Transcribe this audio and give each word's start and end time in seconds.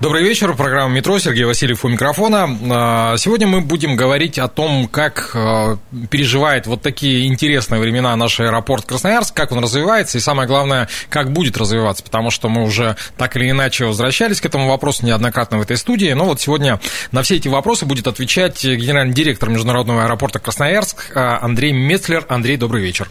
Добрый 0.00 0.22
вечер, 0.22 0.54
программа 0.54 0.94
«Метро», 0.94 1.18
Сергей 1.18 1.44
Васильев 1.44 1.84
у 1.84 1.88
микрофона. 1.88 2.48
А, 2.70 3.16
сегодня 3.18 3.46
мы 3.46 3.60
будем 3.60 3.96
говорить 3.96 4.38
о 4.38 4.48
том, 4.48 4.88
как 4.88 5.32
а, 5.34 5.76
переживает 6.10 6.66
вот 6.66 6.80
такие 6.80 7.26
интересные 7.26 7.82
времена 7.82 8.16
наш 8.16 8.40
аэропорт 8.40 8.86
Красноярск, 8.86 9.34
как 9.34 9.52
он 9.52 9.62
развивается, 9.62 10.16
и 10.16 10.22
самое 10.22 10.48
главное, 10.48 10.88
как 11.10 11.32
будет 11.32 11.58
развиваться, 11.58 12.02
потому 12.02 12.30
что 12.30 12.48
мы 12.48 12.62
уже 12.64 12.96
так 13.18 13.36
или 13.36 13.50
иначе 13.50 13.84
возвращались 13.84 14.40
к 14.40 14.46
этому 14.46 14.68
вопросу 14.68 15.04
неоднократно 15.04 15.58
в 15.58 15.62
этой 15.62 15.76
студии, 15.76 16.14
но 16.14 16.24
вот 16.24 16.40
сегодня 16.40 16.80
на 17.12 17.20
все 17.22 17.36
эти 17.36 17.48
вопросы 17.48 17.84
будет 17.84 18.06
отвечать 18.06 18.64
генеральный 18.64 19.12
директор 19.12 19.50
Международного 19.50 20.04
аэропорта 20.04 20.38
Красноярск 20.38 21.12
а, 21.14 21.40
Андрей 21.42 21.72
Мецлер. 21.72 22.24
Андрей, 22.26 22.56
добрый 22.56 22.82
вечер. 22.82 23.10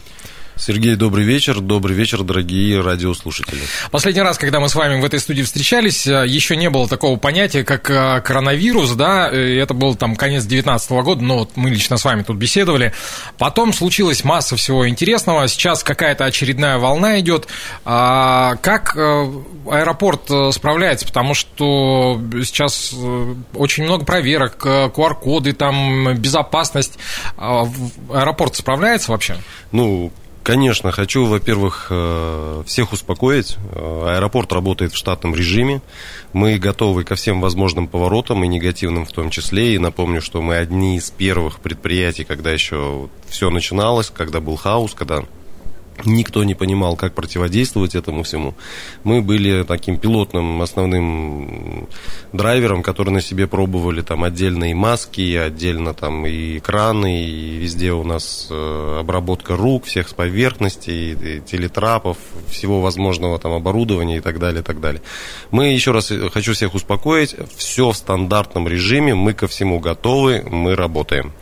Сергей, 0.60 0.94
добрый 0.94 1.24
вечер. 1.24 1.60
Добрый 1.60 1.96
вечер, 1.96 2.22
дорогие 2.22 2.82
радиослушатели. 2.82 3.62
Последний 3.90 4.20
раз, 4.20 4.36
когда 4.36 4.60
мы 4.60 4.68
с 4.68 4.74
вами 4.74 5.00
в 5.00 5.04
этой 5.06 5.18
студии 5.18 5.40
встречались, 5.40 6.06
э, 6.06 6.26
еще 6.26 6.54
не 6.54 6.68
было 6.68 6.86
такого 6.86 7.16
понятия, 7.16 7.64
как 7.64 7.88
э, 7.88 8.20
коронавирус, 8.20 8.90
да, 8.92 9.30
это 9.30 9.72
был 9.72 9.94
там 9.94 10.16
конец 10.16 10.42
2019 10.42 10.90
года, 10.90 11.22
но 11.22 11.38
вот 11.38 11.56
мы 11.56 11.70
лично 11.70 11.96
с 11.96 12.04
вами 12.04 12.24
тут 12.24 12.36
беседовали. 12.36 12.92
Потом 13.38 13.72
случилась 13.72 14.22
масса 14.22 14.56
всего 14.56 14.86
интересного, 14.86 15.48
сейчас 15.48 15.82
какая-то 15.82 16.26
очередная 16.26 16.76
волна 16.76 17.18
идет. 17.20 17.48
А 17.86 18.56
как 18.56 18.94
э, 18.98 19.32
аэропорт 19.70 20.30
справляется, 20.52 21.06
потому 21.06 21.32
что 21.32 22.20
сейчас 22.44 22.94
очень 23.54 23.84
много 23.84 24.04
проверок, 24.04 24.58
QR-коды, 24.62 25.54
там, 25.54 26.16
безопасность. 26.16 26.98
А 27.38 27.66
аэропорт 28.12 28.56
справляется 28.56 29.10
вообще? 29.12 29.38
Ну, 29.72 30.12
Конечно, 30.42 30.90
хочу, 30.90 31.26
во-первых, 31.26 31.88
э, 31.90 32.62
всех 32.66 32.92
успокоить. 32.92 33.58
Э, 33.72 34.14
аэропорт 34.16 34.52
работает 34.52 34.92
в 34.92 34.96
штатном 34.96 35.34
режиме. 35.34 35.82
Мы 36.32 36.58
готовы 36.58 37.04
ко 37.04 37.14
всем 37.14 37.42
возможным 37.42 37.86
поворотам, 37.88 38.42
и 38.42 38.48
негативным 38.48 39.04
в 39.04 39.12
том 39.12 39.28
числе. 39.28 39.74
И 39.74 39.78
напомню, 39.78 40.22
что 40.22 40.40
мы 40.40 40.56
одни 40.56 40.96
из 40.96 41.10
первых 41.10 41.60
предприятий, 41.60 42.24
когда 42.24 42.50
еще 42.52 43.10
все 43.28 43.50
начиналось, 43.50 44.10
когда 44.10 44.40
был 44.40 44.56
хаос, 44.56 44.94
когда 44.94 45.24
никто 46.04 46.44
не 46.44 46.54
понимал, 46.54 46.96
как 46.96 47.14
противодействовать 47.14 47.94
этому 47.94 48.22
всему. 48.22 48.54
Мы 49.04 49.22
были 49.22 49.64
таким 49.64 49.98
пилотным 49.98 50.62
основным 50.62 51.88
драйвером, 52.32 52.82
который 52.82 53.10
на 53.10 53.20
себе 53.20 53.46
пробовали 53.46 54.02
там 54.02 54.24
отдельно 54.24 54.70
и 54.70 54.74
маски, 54.74 55.34
отдельно 55.36 55.94
там 55.94 56.26
и 56.26 56.58
экраны, 56.58 57.24
и 57.24 57.56
везде 57.56 57.92
у 57.92 58.04
нас 58.04 58.48
э, 58.50 58.98
обработка 59.00 59.56
рук, 59.56 59.84
всех 59.84 60.08
с 60.08 60.12
поверхностей, 60.12 61.12
и 61.12 61.40
телетрапов, 61.40 62.18
всего 62.48 62.80
возможного 62.80 63.38
там 63.38 63.52
оборудования 63.52 64.18
и 64.18 64.20
так 64.20 64.38
далее, 64.38 64.60
и 64.60 64.64
так 64.64 64.80
далее. 64.80 65.02
Мы, 65.50 65.68
еще 65.68 65.92
раз 65.92 66.12
хочу 66.32 66.54
всех 66.54 66.74
успокоить, 66.74 67.36
все 67.56 67.90
в 67.90 67.96
стандартном 67.96 68.68
режиме, 68.68 69.14
мы 69.14 69.32
ко 69.32 69.46
всему 69.48 69.80
готовы, 69.80 70.42
мы 70.48 70.76
работаем. 70.76 71.32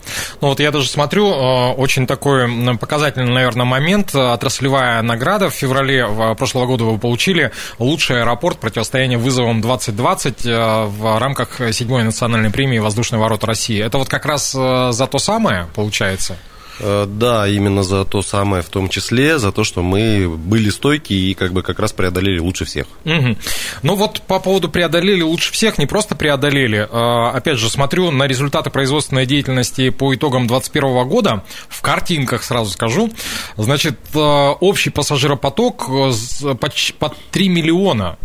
Ну 0.41 0.49
вот 0.49 0.59
я 0.59 0.71
даже 0.71 0.87
смотрю, 0.87 1.29
э, 1.29 1.73
очень 1.73 2.07
такой 2.07 2.49
показательный, 2.77 3.33
наверное, 3.33 3.65
момент 3.65 4.15
от 4.15 4.43
отраслевая 4.49 5.03
награда 5.03 5.51
в 5.51 5.53
феврале 5.53 6.07
прошлого 6.35 6.65
года 6.65 6.83
вы 6.83 6.97
получили 6.97 7.51
лучший 7.77 8.21
аэропорт 8.21 8.57
противостояния 8.59 9.19
вызовам 9.19 9.61
2020 9.61 10.45
э, 10.45 10.85
в 10.85 11.19
рамках 11.19 11.61
седьмой 11.71 12.03
национальной 12.03 12.49
премии 12.49 12.79
«Воздушные 12.79 13.19
ворота 13.19 13.45
России». 13.45 13.79
Это 13.79 13.99
вот 13.99 14.09
как 14.09 14.25
раз 14.25 14.55
э, 14.57 14.89
за 14.91 15.05
то 15.05 15.19
самое 15.19 15.67
получается? 15.75 16.35
Э, 16.79 17.05
да, 17.07 17.47
именно 17.47 17.83
за 17.83 18.05
то 18.05 18.21
самое 18.21 18.63
в 18.63 18.69
том 18.69 18.89
числе, 18.89 19.39
за 19.39 19.51
то, 19.51 19.63
что 19.63 19.81
мы 19.81 20.29
были 20.29 20.69
стойки 20.69 21.13
и 21.13 21.33
как 21.33 21.53
бы 21.53 21.63
как 21.63 21.79
раз 21.79 21.91
преодолели 21.91 22.39
лучше 22.39 22.65
всех. 22.65 22.87
Угу. 23.05 23.37
Ну 23.83 23.95
вот 23.95 24.21
по 24.21 24.39
поводу 24.39 24.69
преодолели 24.69 25.21
лучше 25.21 25.51
всех, 25.51 25.77
не 25.77 25.85
просто 25.85 26.15
преодолели. 26.15 26.87
Э, 26.89 27.35
опять 27.35 27.57
же, 27.57 27.69
смотрю 27.69 28.11
на 28.11 28.23
результаты 28.23 28.69
производственной 28.69 29.25
деятельности 29.25 29.89
по 29.89 30.13
итогам 30.15 30.47
2021 30.47 31.07
года, 31.07 31.43
в 31.67 31.81
картинках 31.81 32.43
сразу 32.43 32.71
скажу. 32.71 33.11
Значит, 33.57 33.99
э, 34.13 34.19
общий 34.19 34.89
пассажиропоток 34.89 35.89
под 36.59 37.17
3 37.31 37.49
миллиона 37.49 38.17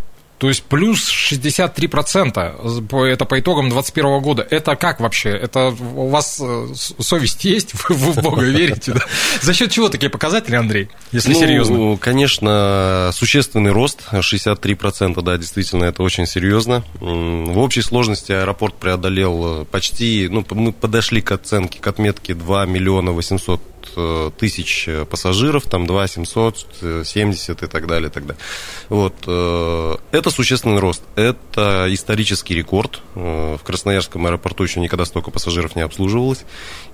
то 0.45 0.49
есть 0.49 0.63
плюс 0.65 1.11
63%, 1.11 3.07
это 3.07 3.25
по 3.25 3.41
итогам 3.41 3.71
2021 3.71 4.21
года. 4.21 4.47
Это 4.51 4.77
как 4.77 5.01
вообще? 5.01 5.31
Это 5.31 5.69
у 5.69 6.09
вас 6.09 6.39
э, 6.39 6.67
совесть 6.75 7.47
есть? 7.47 7.73
Вы 7.89 7.95
в 7.95 8.21
Бога 8.21 8.43
верите? 8.43 8.93
Да? 8.93 9.01
За 9.41 9.55
счет 9.55 9.71
чего 9.71 9.89
такие 9.89 10.11
показатели, 10.11 10.57
Андрей, 10.57 10.91
если 11.13 11.33
ну, 11.33 11.41
серьезно? 11.41 11.97
конечно, 11.97 13.09
существенный 13.15 13.73
рост, 13.73 14.03
63%, 14.13 15.23
да, 15.23 15.39
действительно, 15.39 15.85
это 15.85 16.03
очень 16.03 16.27
серьезно. 16.27 16.85
В 17.01 17.57
общей 17.57 17.81
сложности 17.81 18.33
аэропорт 18.33 18.75
преодолел 18.75 19.63
э, 19.63 19.65
почти, 19.65 20.29
ну, 20.31 20.45
мы 20.51 20.73
подошли 20.73 21.23
к 21.23 21.33
оценке, 21.33 21.79
к 21.79 21.87
отметке 21.87 22.35
2 22.35 22.67
миллиона 22.67 23.13
800 23.13 23.63
Э, 23.97 24.31
тысяч 24.37 24.85
э, 24.89 25.05
пассажиров, 25.05 25.65
там 25.65 25.87
2 25.87 26.07
770 26.09 27.63
и 27.63 27.67
так 27.67 27.87
далее, 27.87 28.09
и 28.09 28.13
так 28.13 28.27
далее. 28.27 28.43
Вот. 28.89 29.15
Э, 29.27 29.97
это 30.11 30.31
существенный 30.31 30.81
рост. 30.81 31.03
Это 31.17 31.87
исторический 31.91 32.55
рекорд. 32.55 33.01
В 33.15 33.61
Красноярском 33.65 34.27
аэропорту 34.27 34.65
еще 34.65 34.81
никогда 34.81 35.05
столько 35.05 35.31
пассажиров 35.31 35.77
не 35.77 35.83
обслуживалось. 35.83 36.45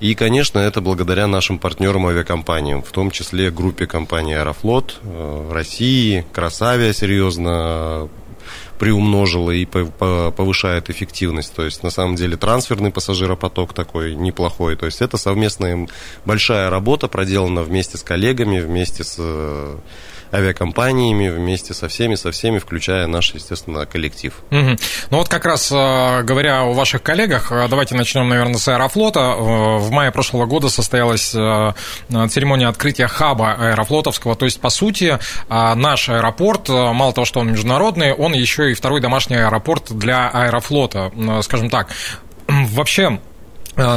И, 0.00 0.14
конечно, 0.14 0.58
это 0.58 0.80
благодаря 0.80 1.26
нашим 1.26 1.58
партнерам 1.58 2.06
авиакомпаниям, 2.06 2.82
в 2.82 2.90
том 2.90 3.10
числе 3.10 3.50
группе 3.50 3.86
компании 3.86 4.34
Аэрофлот, 4.34 5.00
России, 5.50 6.24
Красавия 6.32 6.92
серьезно, 6.92 8.08
приумножила 8.80 9.50
и 9.50 9.66
повышает 9.66 10.88
эффективность. 10.88 11.54
То 11.54 11.64
есть, 11.64 11.82
на 11.82 11.90
самом 11.90 12.16
деле, 12.16 12.38
трансферный 12.38 12.90
пассажиропоток 12.90 13.74
такой 13.74 14.14
неплохой. 14.14 14.74
То 14.74 14.86
есть, 14.86 15.02
это 15.02 15.18
совместная 15.18 15.86
большая 16.24 16.70
работа, 16.70 17.06
проделана 17.06 17.62
вместе 17.62 17.98
с 17.98 18.02
коллегами, 18.02 18.58
вместе 18.58 19.04
с 19.04 19.16
э, 19.18 19.76
авиакомпаниями, 20.32 21.28
вместе 21.28 21.74
со 21.74 21.88
всеми, 21.88 22.14
со 22.14 22.30
всеми, 22.30 22.58
включая 22.58 23.06
наш, 23.06 23.34
естественно, 23.34 23.86
коллектив. 23.86 24.34
Угу. 24.50 24.76
Ну 25.10 25.16
вот 25.16 25.28
как 25.28 25.44
раз 25.44 25.70
э, 25.72 26.22
говоря 26.22 26.62
о 26.62 26.72
ваших 26.72 27.02
коллегах, 27.02 27.52
э, 27.52 27.66
давайте 27.68 27.94
начнем, 27.94 28.28
наверное, 28.28 28.58
с 28.58 28.68
Аэрофлота. 28.68 29.20
Э, 29.20 29.78
в 29.78 29.90
мае 29.90 30.12
прошлого 30.12 30.46
года 30.46 30.68
состоялась 30.68 31.30
церемония 31.30 32.68
открытия 32.68 33.06
хаба 33.06 33.52
аэрофлотовского, 33.52 34.34
то 34.36 34.44
есть, 34.44 34.60
по 34.60 34.70
сути, 34.70 35.18
наш 35.48 36.08
аэропорт, 36.08 36.68
мало 36.68 37.12
того, 37.12 37.24
что 37.24 37.40
он 37.40 37.52
международный, 37.52 38.12
он 38.12 38.32
еще 38.32 38.70
и 38.70 38.74
второй 38.74 39.00
домашний 39.00 39.36
аэропорт 39.36 39.92
для 39.92 40.28
аэрофлота, 40.28 41.12
скажем 41.42 41.70
так. 41.70 41.88
Вообще, 42.48 43.20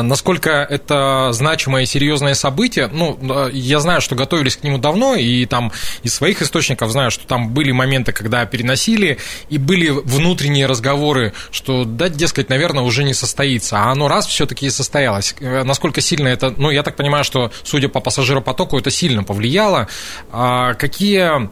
насколько 0.02 0.50
это 0.50 1.30
значимое 1.32 1.84
и 1.84 1.86
серьезное 1.86 2.34
событие, 2.34 2.90
ну, 2.92 3.18
э, 3.22 3.50
я 3.54 3.80
знаю, 3.80 4.02
что 4.02 4.16
готовились 4.16 4.56
к 4.56 4.64
нему 4.64 4.78
давно, 4.78 5.16
и 5.16 5.46
там 5.46 5.72
из 6.04 6.14
своих 6.14 6.42
источников 6.42 6.92
знаю, 6.92 7.12
что 7.12 7.28
там 7.28 7.54
были 7.54 7.72
моменты, 7.72 8.12
когда 8.12 8.46
переносили, 8.46 9.18
и 9.50 9.58
были 9.58 9.90
внутренние 9.90 10.66
разговоры, 10.66 11.34
что, 11.52 11.84
да, 11.86 12.10
дескать, 12.10 12.50
наверное, 12.50 12.84
уже 12.84 13.04
не 13.04 13.14
состоится, 13.14 13.78
а 13.80 13.92
оно 13.92 14.08
раз 14.08 14.28
все-таки 14.28 14.68
и 14.68 14.70
состоялось. 14.70 15.36
Э, 15.40 15.64
насколько 15.64 16.02
сильно 16.02 16.28
это, 16.28 16.54
ну, 16.56 16.72
я 16.72 16.84
так 16.84 16.96
понимаю, 16.96 17.24
что, 17.24 17.52
судя 17.64 17.90
по 17.90 18.00
пассажиропотоку, 18.00 18.78
это 18.78 18.92
сильно 18.92 19.24
повлияло. 19.24 19.88
А 20.32 20.74
какие 20.76 21.50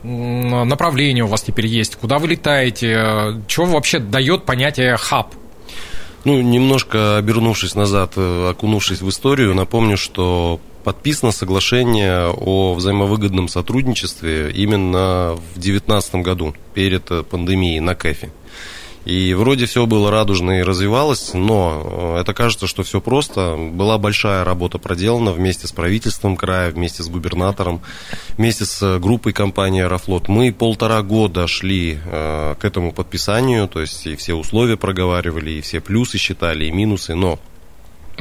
направления 0.65 1.23
у 1.23 1.27
вас 1.27 1.41
теперь 1.41 1.67
есть? 1.67 1.95
Куда 1.95 2.19
вы 2.19 2.29
летаете? 2.29 3.41
Чего 3.47 3.65
вообще 3.65 3.99
дает 3.99 4.45
понятие 4.45 4.97
хаб? 4.97 5.33
Ну, 6.23 6.41
немножко 6.41 7.17
обернувшись 7.17 7.75
назад, 7.75 8.13
э, 8.15 8.49
окунувшись 8.49 9.01
в 9.01 9.09
историю, 9.09 9.55
напомню, 9.55 9.97
что 9.97 10.59
подписано 10.83 11.31
соглашение 11.31 12.27
о 12.27 12.73
взаимовыгодном 12.75 13.47
сотрудничестве 13.47 14.51
именно 14.51 15.35
в 15.35 15.59
2019 15.59 16.15
году, 16.15 16.53
перед 16.73 17.09
э, 17.11 17.23
пандемией 17.23 17.79
на 17.79 17.95
КЭФе. 17.95 18.29
И 19.03 19.33
вроде 19.33 19.65
все 19.65 19.87
было 19.87 20.11
радужно 20.11 20.59
и 20.59 20.63
развивалось, 20.63 21.33
но 21.33 22.17
это 22.19 22.33
кажется, 22.33 22.67
что 22.67 22.83
все 22.83 23.01
просто. 23.01 23.57
Была 23.57 23.97
большая 23.97 24.43
работа 24.43 24.77
проделана 24.77 25.31
вместе 25.31 25.65
с 25.65 25.71
правительством 25.71 26.37
края, 26.37 26.69
вместе 26.69 27.01
с 27.01 27.07
губернатором, 27.07 27.81
вместе 28.37 28.65
с 28.65 28.99
группой 28.99 29.33
компании 29.33 29.81
«Аэрофлот». 29.81 30.27
Мы 30.27 30.53
полтора 30.53 31.01
года 31.01 31.47
шли 31.47 31.99
к 32.05 32.59
этому 32.61 32.91
подписанию, 32.91 33.67
то 33.67 33.81
есть 33.81 34.05
и 34.05 34.15
все 34.15 34.35
условия 34.35 34.77
проговаривали, 34.77 35.51
и 35.51 35.61
все 35.61 35.81
плюсы 35.81 36.19
считали, 36.19 36.65
и 36.65 36.71
минусы, 36.71 37.15
но 37.15 37.39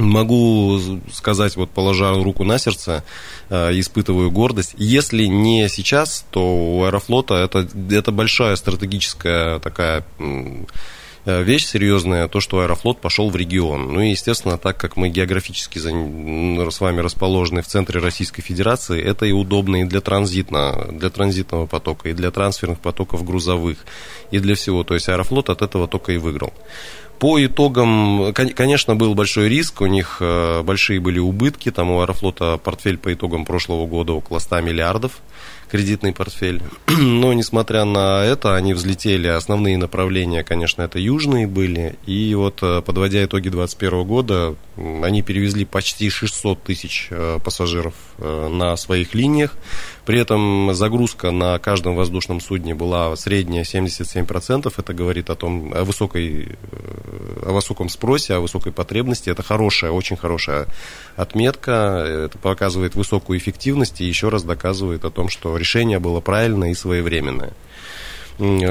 Могу 0.01 0.81
сказать, 1.13 1.57
вот 1.57 1.71
положа 1.71 2.15
руку 2.15 2.43
на 2.43 2.59
сердце, 2.59 3.05
э, 3.51 3.79
испытываю 3.79 4.31
гордость. 4.31 4.75
Если 4.79 5.27
не 5.27 5.69
сейчас, 5.69 6.25
то 6.31 6.41
у 6.41 6.85
Аэрофлота 6.85 7.35
это, 7.35 7.69
это 7.91 8.11
большая 8.11 8.57
стратегическая 8.57 9.59
такая 9.59 10.07
э, 10.19 11.43
вещь 11.43 11.67
серьезная, 11.67 12.29
то, 12.29 12.41
что 12.41 12.61
Аэрофлот 12.61 13.03
пошел 13.03 13.29
в 13.29 13.37
регион. 13.37 13.93
Ну 13.93 14.01
и, 14.01 14.11
естественно, 14.11 14.57
так 14.57 14.79
как 14.79 14.97
мы 14.97 15.11
географически 15.11 15.79
с 15.79 16.81
вами 16.81 17.01
расположены 17.01 17.61
в 17.61 17.67
центре 17.67 18.01
Российской 18.01 18.41
Федерации, 18.41 19.03
это 19.03 19.27
и 19.27 19.33
удобно 19.33 19.83
и 19.83 19.85
для, 19.85 20.01
транзитно, 20.01 20.89
для 20.93 21.11
транзитного 21.11 21.67
потока, 21.67 22.09
и 22.09 22.15
для 22.15 22.31
трансферных 22.31 22.81
потоков 22.81 23.23
грузовых, 23.23 23.77
и 24.31 24.39
для 24.39 24.55
всего. 24.55 24.83
То 24.83 24.95
есть 24.95 25.11
Аэрофлот 25.11 25.51
от 25.51 25.61
этого 25.61 25.87
только 25.89 26.13
и 26.13 26.17
выиграл. 26.17 26.55
По 27.21 27.45
итогам, 27.45 28.33
конечно, 28.33 28.97
был 28.97 29.15
большой 29.15 29.51
риск, 29.51 29.83
у 29.83 29.87
них 29.87 30.17
э, 30.21 30.63
большие 30.63 31.01
были 31.01 31.19
убытки, 31.19 31.71
там 31.71 31.91
у 31.91 32.01
Аэрофлота 32.01 32.57
портфель 32.57 32.97
по 32.97 33.13
итогам 33.13 33.45
прошлого 33.45 33.87
года 33.87 34.15
около 34.15 34.39
100 34.39 34.63
миллиардов, 34.63 35.21
кредитный 35.71 36.13
портфель. 36.13 36.63
Но, 36.89 37.33
несмотря 37.33 37.85
на 37.85 38.25
это, 38.25 38.57
они 38.57 38.75
взлетели. 38.75 39.29
Основные 39.29 39.79
направления, 39.79 40.43
конечно, 40.43 40.83
это 40.83 40.99
южные 40.99 41.47
были. 41.47 41.97
И 42.07 42.35
вот, 42.35 42.59
э, 42.63 42.83
подводя 42.83 43.25
итоги 43.25 43.49
2021 43.49 44.05
года, 44.07 44.55
они 44.77 45.23
перевезли 45.23 45.65
почти 45.65 46.11
600 46.11 46.63
тысяч 46.63 47.09
э, 47.11 47.39
пассажиров 47.45 47.95
на 48.19 48.77
своих 48.77 49.15
линиях. 49.15 49.57
При 50.11 50.19
этом 50.19 50.75
загрузка 50.75 51.31
на 51.31 51.57
каждом 51.61 51.95
воздушном 51.95 52.41
судне 52.41 52.75
была 52.75 53.15
средняя 53.15 53.63
77%. 53.63 54.73
Это 54.77 54.93
говорит 54.93 55.31
о 55.31 55.37
том, 55.37 55.73
о, 55.73 55.85
высокой, 55.85 56.49
э, 56.49 57.43
о 57.47 57.53
высоком 57.53 57.89
спросе, 57.89 58.35
о 58.35 58.41
высокой 58.41 58.73
потребности. 58.73 59.31
Это 59.31 59.45
хорошая, 59.45 59.93
очень 59.93 60.17
хорошая 60.17 60.67
отметка. 61.15 62.05
Это 62.27 62.39
показывает 62.39 62.97
высокую 62.97 63.39
эффективность 63.39 64.01
и 64.01 64.05
еще 64.05 64.31
раз 64.31 64.43
доказывает 64.43 65.05
о 65.05 65.11
том, 65.11 65.29
что 65.29 65.57
решение 65.61 65.99
было 65.99 66.21
правильное 66.21 66.71
и 66.71 66.75
своевременное. 66.75 67.53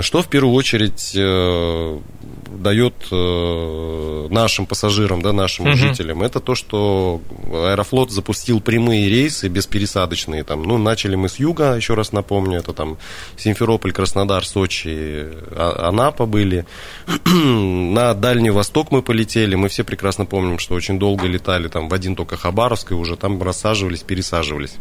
Что 0.02 0.24
в 0.24 0.28
первую 0.28 0.56
очередь 0.56 1.12
э, 1.16 2.00
дает 2.48 2.94
э, 3.12 4.28
нашим 4.32 4.66
пассажирам, 4.66 5.22
да, 5.22 5.32
нашим 5.32 5.68
угу. 5.68 5.78
жителям, 5.78 6.24
это 6.24 6.40
то, 6.40 6.56
что 6.56 7.22
Аэрофлот 7.54 8.10
запустил 8.10 8.62
прямые 8.62 9.08
рейсы 9.10 9.48
беспересадочные. 9.48 10.44
Там, 10.44 10.64
ну, 10.64 10.80
начали 10.80 11.16
мы 11.16 11.30
с 11.30 11.38
юга, 11.38 11.76
еще 11.76 11.94
раз 11.94 12.14
напомню, 12.14 12.58
это 12.58 12.74
там 12.74 12.98
Симферополь, 13.38 13.92
Краснодар, 13.92 14.44
Сочи, 14.44 15.28
а, 15.52 15.90
Анапа 15.90 16.26
были. 16.26 16.66
На 17.26 18.16
Дальний 18.16 18.50
Восток 18.50 18.90
мы 18.90 19.04
полетели, 19.04 19.54
мы 19.54 19.70
все 19.70 19.84
прекрасно 19.84 20.26
помним, 20.26 20.58
что 20.58 20.74
очень 20.74 20.98
долго 20.98 21.28
летали 21.28 21.68
там 21.68 21.90
в 21.90 21.94
один 21.94 22.16
только 22.16 22.38
Хабаровск, 22.38 22.92
и 22.92 22.96
уже 22.96 23.18
там 23.18 23.40
рассаживались, 23.44 24.02
пересаживались. 24.02 24.78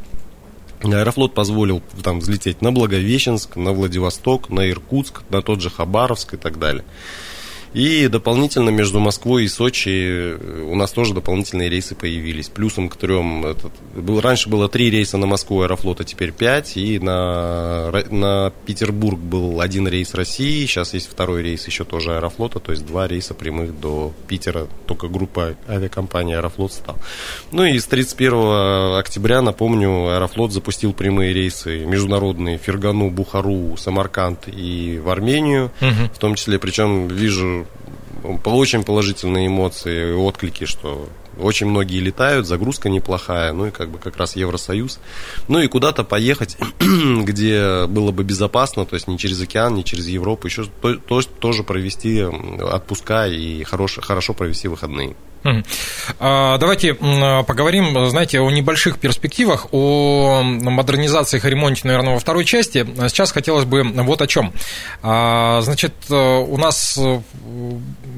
Аэрофлот 0.83 1.35
позволил 1.35 1.83
там 2.03 2.21
взлететь 2.21 2.63
на 2.63 2.73
Благовещенск, 2.73 3.57
на 3.57 3.73
Владивосток, 3.73 4.49
на 4.49 4.69
Иркутск, 4.71 5.23
на 5.31 5.43
тот 5.43 5.61
же 5.61 5.71
Хабаровск 5.71 6.35
и 6.35 6.37
так 6.37 6.59
далее. 6.59 6.85
И 7.75 8.09
дополнительно 8.09 8.71
между 8.71 9.01
Москвой 9.01 9.45
и 9.45 9.49
Сочи 9.49 9.89
э, 9.89 10.63
у 10.71 10.75
нас 10.75 10.93
тоже 10.93 11.15
дополнительные 11.15 11.69
рейсы 11.69 11.95
появились. 11.95 12.49
Плюсом 12.49 12.89
к 12.89 12.97
трем, 12.97 13.45
этот, 13.45 13.73
был, 13.95 14.21
раньше 14.21 14.49
было 14.49 14.69
три 14.69 14.91
рейса 14.91 15.19
на 15.19 15.27
Москву 15.27 15.63
аэрофлота, 15.63 16.05
теперь 16.05 16.33
пять. 16.33 16.77
И 16.77 16.99
на, 16.99 17.91
на 18.11 18.53
Петербург 18.67 19.19
был 19.19 19.61
один 19.61 19.87
рейс 19.87 20.15
России, 20.15 20.67
сейчас 20.67 20.95
есть 20.95 21.11
второй 21.11 21.43
рейс 21.43 21.67
еще 21.67 21.85
тоже 21.85 22.17
аэрофлота, 22.17 22.61
то 22.61 22.73
есть 22.73 22.87
два 22.87 23.07
рейса 23.07 23.35
прямых 23.35 23.79
до 23.79 24.13
Питера, 24.27 24.67
только 24.87 25.09
группа 25.09 25.57
авиакомпании 25.69 26.35
Аэрофлот 26.35 26.73
стал. 26.73 26.97
Ну 27.53 27.65
и 27.65 27.79
с 27.79 27.87
31 27.87 28.99
октября, 28.99 29.43
напомню, 29.43 30.09
Аэрофлот 30.09 30.53
запустил 30.53 30.93
прямые 30.93 31.33
рейсы 31.33 31.85
международные 31.85 32.59
Фергану, 32.59 33.11
Бухару, 33.11 33.77
Самарканд 33.77 34.49
и 34.49 35.01
в 35.03 35.09
Армению, 35.09 35.71
угу. 35.81 36.11
в 36.15 36.19
том 36.19 36.35
числе, 36.35 36.59
причем 36.59 37.09
вижу 37.09 37.58
очень 38.45 38.85
положительные 38.85 39.47
эмоции, 39.47 40.13
отклики, 40.13 40.65
что 40.65 41.09
очень 41.39 41.67
многие 41.67 42.01
летают, 42.01 42.47
загрузка 42.47 42.89
неплохая, 42.89 43.53
ну 43.53 43.67
и 43.67 43.71
как 43.71 43.91
бы 43.91 43.99
как 43.99 44.17
раз 44.17 44.37
Евросоюз. 44.37 44.99
Ну 45.47 45.61
и 45.61 45.69
куда-то 45.69 46.05
поехать, 46.05 46.57
где 46.81 47.87
было 47.87 48.11
бы 48.11 48.25
безопасно, 48.25 48.85
то 48.85 48.95
есть 48.95 49.09
не 49.09 49.19
через 49.19 49.41
океан, 49.41 49.75
не 49.75 49.85
через 49.85 50.09
Европу, 50.09 50.49
еще 50.49 50.67
то, 50.83 50.97
то, 50.97 51.23
тоже 51.23 51.63
провести 51.63 52.23
отпуска 52.23 53.29
и 53.29 53.63
хорошо, 53.63 54.03
хорошо 54.03 54.35
провести 54.35 54.69
выходные. 54.69 55.15
А, 56.19 56.59
давайте 56.59 56.95
поговорим, 56.95 58.09
знаете, 58.09 58.41
о 58.41 58.51
небольших 58.51 58.99
перспективах, 58.99 59.69
о 59.73 60.43
модернизации 60.43 61.41
и 61.43 61.49
ремонте, 61.49 61.83
наверное, 61.85 62.15
во 62.15 62.21
второй 62.21 62.45
части. 62.45 62.87
Сейчас 63.09 63.33
хотелось 63.33 63.65
бы 63.65 63.83
вот 63.83 64.23
о 64.23 64.27
чем. 64.27 64.53
А, 65.03 65.61
значит, 65.63 65.95
у 66.11 66.57
нас 66.57 66.99
э, 66.99 67.21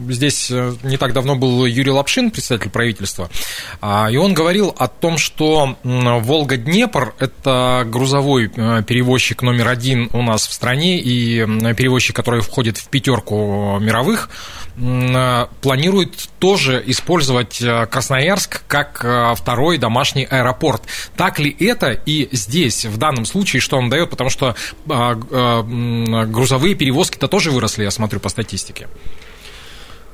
здесь 0.09 0.50
не 0.50 0.97
так 0.97 1.12
давно 1.12 1.37
был 1.37 1.67
Юрий 1.67 1.91
Лапшин, 1.91 2.31
председатель 2.31 2.71
правительства, 2.71 3.31
а, 3.81 4.09
и 4.11 4.17
он 4.17 4.35
говорил 4.35 4.75
о 4.79 4.88
том, 4.88 5.19
что 5.19 5.77
Волга-Днепр– 5.85 7.15
это 7.19 7.85
грузовой 7.87 8.50
э, 8.55 8.82
перевозчик 8.87 9.43
номер 9.43 9.69
один 9.69 10.09
у 10.12 10.23
нас 10.23 10.47
в 10.47 10.53
стране 10.53 10.99
и 10.99 11.44
перевозчик, 11.75 12.17
который 12.17 12.41
входит 12.41 12.79
в 12.79 12.88
пятерку 12.88 13.79
мировых, 13.81 14.31
планирует 15.61 16.28
тоже 16.38 16.82
использовать 16.87 17.61
э, 17.61 17.87
Красноярск 17.87 18.62
как 18.67 19.05
э, 19.05 19.34
второй 19.34 19.78
домашний 19.78 20.25
аэропорт. 20.25 20.82
Так 21.17 21.38
ли 21.38 21.55
это 21.58 21.90
и 21.93 22.28
здесь, 22.32 22.87
в 22.87 22.96
данном 22.96 23.25
случае, 23.25 23.61
что 23.61 23.76
он 23.76 23.90
дает? 23.90 24.11
Потому 24.11 24.31
что 24.31 24.55
э, 24.88 26.25
грузовые 26.26 26.75
перевозки-то 26.75 27.28
тоже 27.28 27.50
выросли, 27.50 27.82
я 27.82 27.90
смотрю, 27.90 28.20
по 28.20 28.28
статистике. 28.28 28.88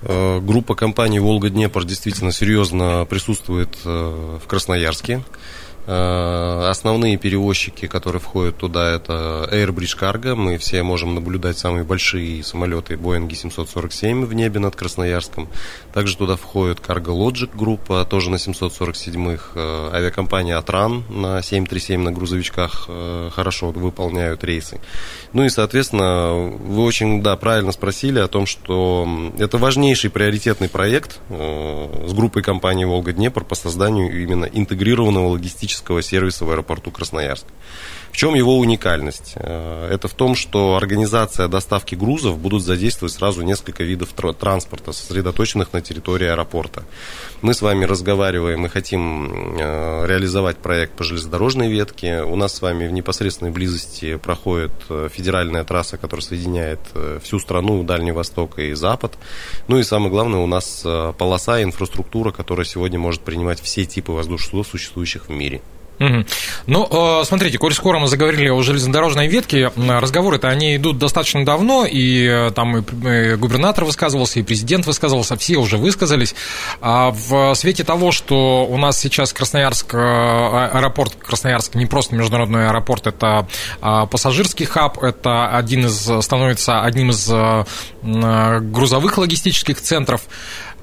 Группа 0.02 0.74
компаний 0.74 1.18
«Волга-Днепр» 1.18 1.84
действительно 1.84 2.30
серьезно 2.30 3.06
присутствует 3.08 3.76
в 3.82 4.42
Красноярске. 4.46 5.22
Э, 5.86 6.66
основные 6.68 7.16
перевозчики, 7.16 7.86
которые 7.86 8.20
входят 8.20 8.56
туда, 8.56 8.90
это 8.90 9.48
Airbridge 9.52 9.98
Cargo. 9.98 10.34
Мы 10.34 10.58
все 10.58 10.82
можем 10.82 11.14
наблюдать 11.14 11.58
самые 11.58 11.84
большие 11.84 12.42
самолеты 12.42 12.94
Boeing 12.94 13.32
747 13.32 14.24
в 14.24 14.34
небе 14.34 14.58
над 14.58 14.74
Красноярском. 14.74 15.48
Также 15.92 16.16
туда 16.16 16.36
входит 16.36 16.80
Cargo 16.80 17.16
Logic 17.16 17.50
группа, 17.54 18.04
тоже 18.04 18.30
на 18.30 18.36
747-х. 18.36 19.52
Э, 19.54 19.90
авиакомпания 19.92 20.58
Атран 20.58 21.04
на 21.08 21.40
737 21.40 22.00
на 22.00 22.10
грузовичках 22.10 22.86
э, 22.88 23.30
хорошо 23.32 23.70
выполняют 23.70 24.42
рейсы. 24.42 24.80
Ну 25.32 25.44
и, 25.44 25.48
соответственно, 25.48 26.34
вы 26.34 26.82
очень 26.82 27.22
да, 27.22 27.36
правильно 27.36 27.70
спросили 27.70 28.18
о 28.18 28.26
том, 28.26 28.46
что 28.46 29.32
это 29.38 29.58
важнейший 29.58 30.10
приоритетный 30.10 30.68
проект 30.68 31.20
с 31.28 32.12
группой 32.12 32.42
компании 32.42 32.84
«Волга-Днепр» 32.84 33.44
по 33.44 33.54
созданию 33.54 34.22
именно 34.22 34.46
интегрированного 34.46 35.28
логистического 35.28 35.75
логистического 35.76 36.02
сервиса 36.02 36.44
в 36.44 36.50
аэропорту 36.50 36.90
Красноярск. 36.90 37.46
В 38.12 38.16
чем 38.16 38.34
его 38.34 38.58
уникальность? 38.58 39.34
Э, 39.36 39.90
это 39.92 40.08
в 40.08 40.14
том, 40.14 40.36
что 40.36 40.76
организация 40.76 41.48
доставки 41.48 41.94
грузов 41.94 42.38
будут 42.38 42.62
задействовать 42.62 43.12
сразу 43.12 43.42
несколько 43.42 43.84
видов 43.84 44.08
транспорта, 44.38 44.92
сосредоточенных 44.92 45.74
на 45.74 45.82
территории 45.82 46.28
аэропорта. 46.28 46.84
Мы 47.42 47.52
с 47.52 47.60
вами 47.60 47.84
разговариваем 47.84 48.64
и 48.64 48.68
хотим 48.70 49.58
э, 49.58 50.06
реализовать 50.06 50.56
проект 50.56 50.94
по 50.96 51.04
железнодорожной 51.04 51.68
ветке. 51.68 52.22
У 52.22 52.36
нас 52.36 52.54
с 52.54 52.62
вами 52.62 52.88
в 52.88 52.92
непосредственной 52.92 53.52
близости 53.52 54.16
проходит 54.16 54.72
э, 54.88 55.08
федеральная 55.12 55.64
трасса, 55.64 55.98
которая 55.98 56.24
соединяет 56.24 56.80
всю 57.22 57.38
страну, 57.38 57.82
Дальний 57.82 58.12
Восток 58.12 58.58
и 58.58 58.72
Запад. 58.72 59.12
Ну 59.68 59.78
и 59.78 59.82
самое 59.82 60.10
главное, 60.10 60.40
у 60.40 60.46
нас 60.46 60.86
полоса, 61.18 61.62
инфраструктура, 61.62 62.30
которая 62.30 62.64
сегодня 62.64 62.98
может 62.98 63.20
принимать 63.20 63.60
все 63.60 63.84
типы 63.84 64.12
воздушных 64.12 64.50
судов, 64.50 64.68
существующих 64.68 65.28
в 65.28 65.30
мире. 65.30 65.60
Угу. 65.98 66.24
Ну, 66.66 67.24
смотрите, 67.24 67.58
коль 67.58 67.72
скоро 67.72 67.98
мы 67.98 68.08
заговорили 68.08 68.48
о 68.48 68.60
железнодорожной 68.62 69.28
ветке, 69.28 69.72
разговоры-то 69.76 70.48
они 70.48 70.76
идут 70.76 70.98
достаточно 70.98 71.44
давно, 71.44 71.86
и 71.86 72.26
э, 72.26 72.50
там 72.50 72.78
и 72.78 73.36
губернатор 73.36 73.84
высказывался, 73.84 74.38
и 74.40 74.42
президент 74.42 74.86
высказывался, 74.86 75.36
все 75.36 75.56
уже 75.56 75.78
высказались. 75.78 76.34
А 76.80 77.10
в 77.10 77.54
свете 77.54 77.84
того, 77.84 78.12
что 78.12 78.66
у 78.66 78.76
нас 78.76 78.98
сейчас 78.98 79.32
Красноярск, 79.32 79.94
э, 79.94 79.98
аэропорт 79.98 81.14
Красноярск 81.14 81.74
не 81.74 81.86
просто 81.86 82.14
международный 82.14 82.68
аэропорт, 82.68 83.06
это 83.06 83.48
а, 83.80 84.06
пассажирский 84.06 84.66
хаб, 84.66 85.02
это 85.02 85.48
один 85.48 85.86
из, 85.86 86.10
становится 86.22 86.82
одним 86.82 87.10
из 87.10 87.28
э, 87.30 87.64
грузовых 88.02 89.16
логистических 89.18 89.80
центров. 89.80 90.22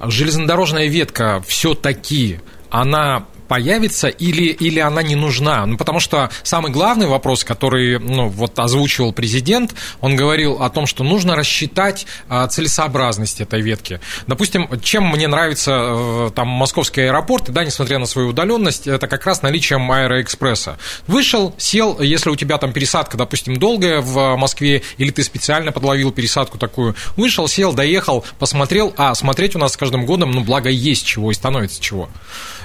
Железнодорожная 0.00 0.88
ветка 0.88 1.42
все-таки 1.46 2.40
она 2.70 3.26
появится 3.48 4.08
или, 4.08 4.44
или 4.44 4.80
она 4.80 5.02
не 5.02 5.14
нужна? 5.14 5.66
Ну, 5.66 5.76
потому 5.76 6.00
что 6.00 6.30
самый 6.42 6.70
главный 6.70 7.06
вопрос, 7.06 7.44
который 7.44 7.98
ну, 7.98 8.28
вот 8.28 8.58
озвучивал 8.58 9.12
президент, 9.12 9.74
он 10.00 10.16
говорил 10.16 10.62
о 10.62 10.70
том, 10.70 10.86
что 10.86 11.04
нужно 11.04 11.36
рассчитать 11.36 12.06
а, 12.28 12.46
целесообразность 12.46 13.40
этой 13.40 13.60
ветки. 13.60 14.00
Допустим, 14.26 14.68
чем 14.82 15.08
мне 15.08 15.28
нравится 15.28 15.72
э, 15.72 16.30
там 16.34 16.48
московский 16.48 17.02
аэропорт, 17.02 17.50
да, 17.50 17.64
несмотря 17.64 17.98
на 17.98 18.06
свою 18.06 18.28
удаленность, 18.28 18.86
это 18.86 19.06
как 19.06 19.24
раз 19.26 19.42
наличием 19.42 19.90
аэроэкспресса. 19.90 20.78
Вышел, 21.06 21.54
сел, 21.58 22.00
если 22.00 22.30
у 22.30 22.36
тебя 22.36 22.58
там 22.58 22.72
пересадка, 22.72 23.16
допустим, 23.16 23.56
долгая 23.56 24.00
в 24.00 24.36
Москве, 24.36 24.82
или 24.98 25.10
ты 25.10 25.22
специально 25.22 25.72
подловил 25.72 26.12
пересадку 26.12 26.58
такую, 26.58 26.94
вышел, 27.16 27.48
сел, 27.48 27.72
доехал, 27.72 28.24
посмотрел, 28.38 28.94
а 28.96 29.14
смотреть 29.14 29.56
у 29.56 29.58
нас 29.58 29.72
с 29.72 29.76
каждым 29.76 30.06
годом, 30.06 30.32
ну, 30.32 30.42
благо 30.42 30.68
есть 30.68 31.06
чего 31.06 31.30
и 31.30 31.34
становится 31.34 31.80
чего 31.80 32.08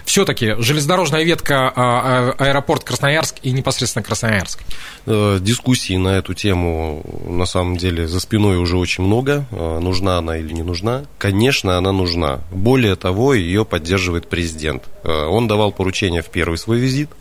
все-таки 0.09 0.55
железнодорожная 0.57 1.23
ветка 1.23 1.69
а, 1.69 2.33
а, 2.39 2.43
аэропорт 2.43 2.83
Красноярск 2.83 3.35
и 3.43 3.51
непосредственно 3.51 4.01
Красноярск? 4.01 4.59
Э, 5.05 5.37
дискуссий 5.39 5.97
на 5.97 6.17
эту 6.17 6.33
тему 6.33 7.03
на 7.27 7.45
самом 7.45 7.77
деле 7.77 8.07
за 8.07 8.19
спиной 8.19 8.57
уже 8.57 8.75
очень 8.77 9.03
много. 9.03 9.45
Э, 9.51 9.77
нужна 9.79 10.17
она 10.17 10.37
или 10.37 10.51
не 10.51 10.63
нужна? 10.63 11.03
Конечно, 11.19 11.77
она 11.77 11.91
нужна. 11.91 12.39
Более 12.51 12.95
того, 12.95 13.35
ее 13.35 13.65
поддерживает 13.65 14.27
президент. 14.27 14.83
Э, 15.03 15.25
он 15.25 15.47
давал 15.47 15.71
поручение 15.71 16.23
в 16.23 16.29
первый 16.29 16.57
свой 16.57 16.79
визит. 16.79 17.11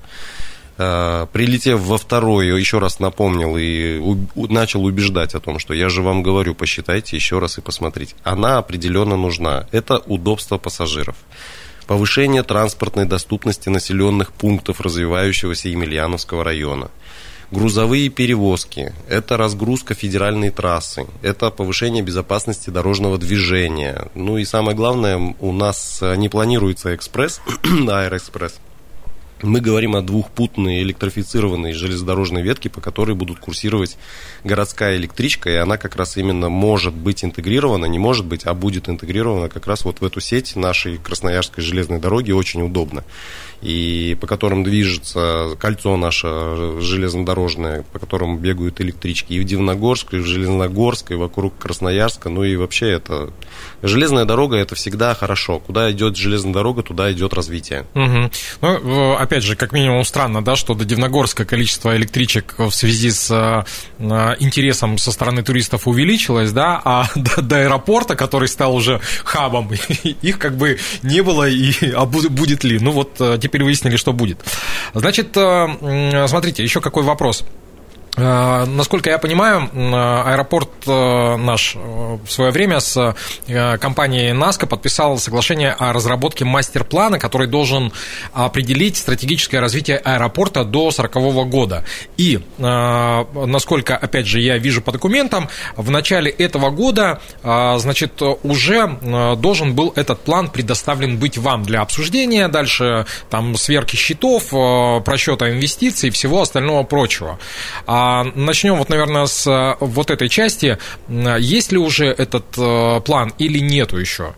Прилетев 0.78 1.80
во 1.80 1.98
второй, 1.98 2.56
еще 2.56 2.78
раз 2.78 3.00
напомнил 3.00 3.56
и 3.58 4.00
начал 4.36 4.84
убеждать 4.84 5.34
о 5.34 5.40
том, 5.40 5.58
что 5.58 5.74
я 5.74 5.88
же 5.88 6.02
вам 6.02 6.22
говорю, 6.22 6.54
посчитайте 6.54 7.16
еще 7.16 7.40
раз 7.40 7.58
и 7.58 7.60
посмотрите. 7.60 8.14
Она 8.22 8.58
определенно 8.58 9.16
нужна. 9.16 9.66
Это 9.72 9.98
удобство 9.98 10.56
пассажиров 10.56 11.16
повышение 11.88 12.42
транспортной 12.42 13.06
доступности 13.06 13.70
населенных 13.70 14.32
пунктов 14.32 14.80
развивающегося 14.80 15.70
Емельяновского 15.70 16.44
района. 16.44 16.90
Грузовые 17.50 18.10
перевозки– 18.10 18.92
это 19.08 19.38
разгрузка 19.38 19.94
федеральной 19.94 20.50
трассы, 20.50 21.06
это 21.22 21.50
повышение 21.50 22.02
безопасности 22.02 22.68
дорожного 22.68 23.16
движения. 23.16 24.08
Ну 24.14 24.36
и 24.36 24.44
самое 24.44 24.76
главное, 24.76 25.34
у 25.40 25.52
нас 25.52 26.00
не 26.02 26.28
планируется 26.28 26.94
экспресс, 26.94 27.40
аэроэкспресс, 27.64 28.60
мы 29.42 29.60
говорим 29.60 29.96
о 29.96 30.02
двухпутной 30.02 30.82
электрифицированной 30.82 31.72
железнодорожной 31.72 32.42
ветке, 32.42 32.68
по 32.68 32.80
которой 32.80 33.14
будут 33.14 33.38
курсировать 33.38 33.96
городская 34.44 34.96
электричка, 34.96 35.50
и 35.50 35.56
она 35.56 35.76
как 35.76 35.96
раз 35.96 36.16
именно 36.16 36.48
может 36.48 36.94
быть 36.94 37.24
интегрирована, 37.24 37.86
не 37.86 37.98
может 37.98 38.26
быть, 38.26 38.44
а 38.46 38.54
будет 38.54 38.88
интегрирована 38.88 39.48
как 39.48 39.66
раз 39.66 39.84
вот 39.84 40.00
в 40.00 40.04
эту 40.04 40.20
сеть 40.20 40.56
нашей 40.56 40.98
Красноярской 40.98 41.62
железной 41.62 41.98
дороги. 41.98 42.32
Очень 42.32 42.62
удобно 42.62 43.04
и 43.62 44.16
по 44.20 44.26
которым 44.26 44.62
движется 44.62 45.56
кольцо 45.58 45.96
наше 45.96 46.80
железнодорожное, 46.80 47.84
по 47.92 47.98
которому 47.98 48.38
бегают 48.38 48.80
электрички 48.80 49.32
и 49.32 49.40
в 49.40 49.44
Дивногорск, 49.44 50.14
и 50.14 50.18
в 50.18 50.26
Железногорск, 50.26 51.10
и 51.10 51.14
вокруг 51.14 51.58
Красноярска. 51.58 52.28
Ну 52.28 52.44
и 52.44 52.56
вообще 52.56 52.90
это... 52.90 53.30
Железная 53.82 54.24
дорога 54.24 54.56
это 54.56 54.74
всегда 54.74 55.14
хорошо. 55.14 55.58
Куда 55.58 55.90
идет 55.92 56.16
железная 56.16 56.52
дорога, 56.52 56.82
туда 56.82 57.12
идет 57.12 57.34
развитие. 57.34 57.86
Угу. 57.94 58.30
Ну, 58.60 59.12
опять 59.14 59.42
же, 59.42 59.56
как 59.56 59.72
минимум 59.72 60.04
странно, 60.04 60.42
да, 60.42 60.56
что 60.56 60.74
до 60.74 60.84
Дивногорска 60.84 61.44
количество 61.44 61.96
электричек 61.96 62.54
в 62.58 62.70
связи 62.70 63.10
с 63.10 63.30
э, 63.98 64.36
интересом 64.40 64.98
со 64.98 65.12
стороны 65.12 65.42
туристов 65.42 65.86
увеличилось, 65.86 66.52
да, 66.52 66.80
а 66.84 67.06
до, 67.16 67.42
до 67.42 67.56
аэропорта, 67.62 68.16
который 68.16 68.48
стал 68.48 68.74
уже 68.74 69.00
хабом, 69.24 69.70
их 70.02 70.38
как 70.38 70.56
бы 70.56 70.78
не 71.02 71.22
было, 71.22 71.48
и 71.48 71.72
а 71.92 72.04
будет 72.06 72.64
ли? 72.64 72.78
Ну 72.78 72.92
вот 72.92 73.20
э, 73.20 73.38
теперь 73.48 73.64
выяснили, 73.64 73.96
что 73.96 74.12
будет. 74.12 74.38
Значит, 74.94 75.36
э, 75.36 76.26
смотрите, 76.28 76.62
еще 76.62 76.80
какой 76.80 77.02
вопрос. 77.02 77.44
Э, 78.18 78.64
насколько 78.66 79.10
я 79.10 79.18
понимаю, 79.18 79.70
аэропорт 79.72 80.70
э, 80.86 81.36
наш 81.36 81.76
в 81.76 82.28
свое 82.28 82.50
время 82.50 82.80
с 82.80 83.14
компанией 83.80 84.32
НАСКО 84.32 84.66
подписал 84.66 85.18
соглашение 85.18 85.70
о 85.70 85.92
разработке 85.92 86.44
мастер-плана, 86.44 87.18
который 87.18 87.46
должен 87.46 87.92
определить 88.32 88.96
стратегическое 88.96 89.60
развитие 89.60 89.98
аэропорта 89.98 90.64
до 90.64 90.90
2040 90.90 91.48
года. 91.48 91.84
И, 92.16 92.40
насколько, 92.58 93.96
опять 93.96 94.26
же, 94.26 94.40
я 94.40 94.58
вижу 94.58 94.82
по 94.82 94.92
документам, 94.92 95.48
в 95.76 95.90
начале 95.90 96.30
этого 96.30 96.70
года, 96.70 97.20
значит, 97.42 98.20
уже 98.42 98.98
должен 99.36 99.74
был 99.74 99.92
этот 99.96 100.20
план 100.20 100.48
предоставлен 100.48 101.18
быть 101.18 101.38
вам 101.38 101.62
для 101.62 101.80
обсуждения, 101.80 102.48
дальше 102.48 103.06
там 103.30 103.56
сверки 103.56 103.96
счетов, 103.96 104.50
просчета 105.04 105.50
инвестиций 105.50 106.08
и 106.08 106.12
всего 106.12 106.42
остального 106.42 106.82
прочего. 106.82 107.38
А, 107.86 108.07
начнем 108.34 108.76
вот, 108.76 108.88
наверное, 108.88 109.26
с 109.26 109.46
э, 109.46 109.76
вот 109.80 110.10
этой 110.10 110.28
части. 110.28 110.78
Есть 111.08 111.72
ли 111.72 111.78
уже 111.78 112.06
этот 112.06 112.46
э, 112.56 113.00
план 113.00 113.32
или 113.38 113.58
нету 113.58 113.98
еще? 113.98 114.34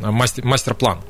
Мастер-план. 0.00 1.00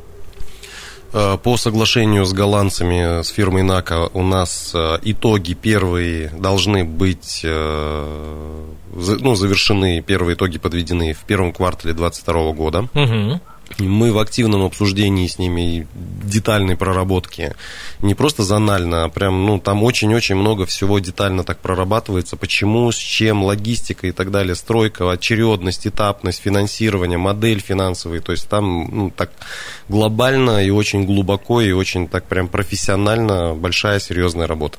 Э, 1.12 1.38
по 1.42 1.56
соглашению 1.56 2.24
с 2.24 2.32
голландцами, 2.32 3.22
с 3.22 3.28
фирмой 3.28 3.62
НАКО, 3.62 4.10
у 4.14 4.22
нас 4.22 4.74
итоги 5.02 5.54
первые 5.54 6.28
должны 6.28 6.84
быть 6.84 7.40
ну, 7.44 9.34
завершены, 9.34 10.00
первые 10.00 10.36
итоги 10.36 10.58
подведены 10.58 11.12
в 11.12 11.24
первом 11.24 11.52
квартале 11.52 11.94
2022 11.94 12.52
года. 12.52 12.88
Угу. 12.94 13.40
Мы 13.78 14.12
в 14.12 14.18
активном 14.18 14.64
обсуждении 14.64 15.26
с 15.26 15.38
ними 15.38 15.86
детальной 16.22 16.76
проработки. 16.76 17.54
Не 18.00 18.14
просто 18.14 18.44
зонально, 18.44 19.04
а 19.04 19.08
прям, 19.08 19.46
ну, 19.46 19.58
там 19.58 19.82
очень-очень 19.82 20.36
много 20.36 20.64
всего 20.64 21.00
детально 21.00 21.42
так 21.42 21.58
прорабатывается. 21.58 22.36
Почему, 22.36 22.92
с 22.92 22.96
чем, 22.96 23.42
логистика 23.42 24.06
и 24.06 24.12
так 24.12 24.30
далее, 24.30 24.54
стройка, 24.54 25.10
очередность, 25.10 25.86
этапность, 25.86 26.40
финансирование, 26.40 27.18
модель 27.18 27.60
финансовая. 27.60 28.20
То 28.20 28.32
есть 28.32 28.48
там, 28.48 28.88
ну, 28.90 29.10
так 29.10 29.32
глобально 29.88 30.64
и 30.64 30.70
очень 30.70 31.04
глубоко, 31.04 31.60
и 31.60 31.72
очень 31.72 32.06
так 32.06 32.26
прям 32.26 32.48
профессионально 32.48 33.54
большая, 33.54 33.98
серьезная 33.98 34.46
работа. 34.46 34.78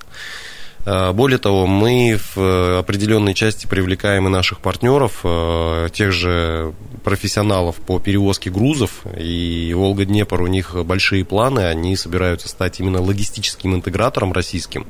Э, 0.85 1.11
более 1.11 1.39
того, 1.39 1.65
мы 1.65 2.17
в 2.17 2.39
э, 2.39 2.79
определенной 2.79 3.33
части 3.33 3.65
привлекаем 3.67 4.27
и 4.27 4.29
наших 4.29 4.59
партнеров, 4.59 5.21
э, 5.23 5.89
тех 5.91 6.11
же 6.11 6.73
профессионалов 7.03 7.77
по 7.77 7.99
перевозке 7.99 8.49
грузов, 8.49 9.01
и 9.17 9.73
Волга-Днепр, 9.75 10.41
у 10.41 10.47
них 10.47 10.75
большие 10.85 11.25
планы, 11.25 11.61
они 11.61 11.95
собираются 11.95 12.49
стать 12.49 12.79
именно 12.79 13.01
логистическим 13.01 13.75
интегратором 13.75 14.31
российским. 14.31 14.85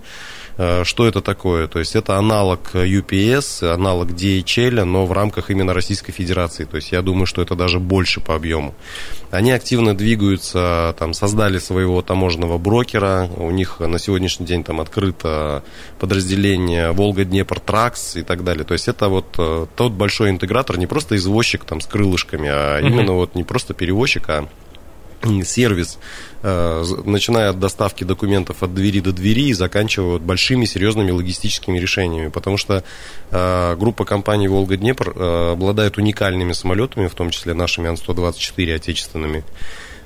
Э, 0.58 0.84
что 0.84 1.08
это 1.08 1.22
такое? 1.22 1.68
То 1.68 1.80
есть 1.80 1.96
это 1.96 2.18
аналог 2.18 2.74
UPS, 2.74 3.74
аналог 3.74 4.10
DHL, 4.10 4.84
но 4.84 5.06
в 5.06 5.12
рамках 5.12 5.50
именно 5.50 5.74
Российской 5.74 6.12
Федерации. 6.12 6.66
То 6.66 6.78
есть 6.78 6.92
я 6.92 7.02
думаю, 7.02 7.26
что 7.26 7.42
это 7.42 7.56
даже 7.56 7.80
больше 7.80 8.22
по 8.22 8.36
объему. 8.36 8.74
Они 9.32 9.52
активно 9.52 9.96
двигаются, 9.96 10.96
там, 10.98 11.14
создали 11.14 11.60
своего 11.60 12.02
таможенного 12.02 12.58
брокера, 12.58 13.30
у 13.36 13.52
них 13.52 13.80
на 13.80 14.00
сегодняшний 14.00 14.46
день 14.46 14.64
там 14.64 14.80
открыто 14.80 15.64
подразделение 16.00 16.92
Волга-Днепр 16.92 17.60
Тракс 17.60 18.16
и 18.16 18.24
так 18.24 18.44
далее. 18.44 18.64
То 18.64 18.74
есть 18.74 18.88
это 18.88 19.10
вот 19.10 19.36
э, 19.38 19.66
тот 19.76 19.92
большой 19.92 20.30
интегратор, 20.30 20.78
не 20.78 20.88
просто 20.88 21.16
извозчик 21.18 21.66
там 21.66 21.82
с 21.82 21.86
крылышками, 21.86 22.50
а 22.50 22.80
именно 22.80 23.14
вот 23.14 23.36
не 23.36 23.44
просто 23.44 23.74
перевозчик, 23.74 24.30
а 24.30 24.48
сервис, 25.44 25.98
э, 26.44 26.84
начиная 27.06 27.50
от 27.50 27.60
доставки 27.60 28.04
документов 28.04 28.64
от 28.64 28.74
двери 28.74 29.00
до 29.00 29.12
двери 29.12 29.48
и 29.50 29.54
заканчивая 29.54 30.20
большими 30.20 30.66
серьезными 30.66 31.12
логистическими 31.12 31.80
решениями, 31.80 32.30
потому 32.30 32.58
что 32.58 32.84
э, 33.32 33.76
группа 33.76 34.06
компаний 34.06 34.48
«Волга-Днепр» 34.48 35.14
э, 35.16 35.52
обладает 35.54 35.98
уникальными 35.98 36.54
самолетами, 36.54 37.08
в 37.08 37.16
том 37.16 37.30
числе 37.32 37.54
нашими 37.54 37.90
Ан-124 37.90 38.76
отечественными, 38.76 39.44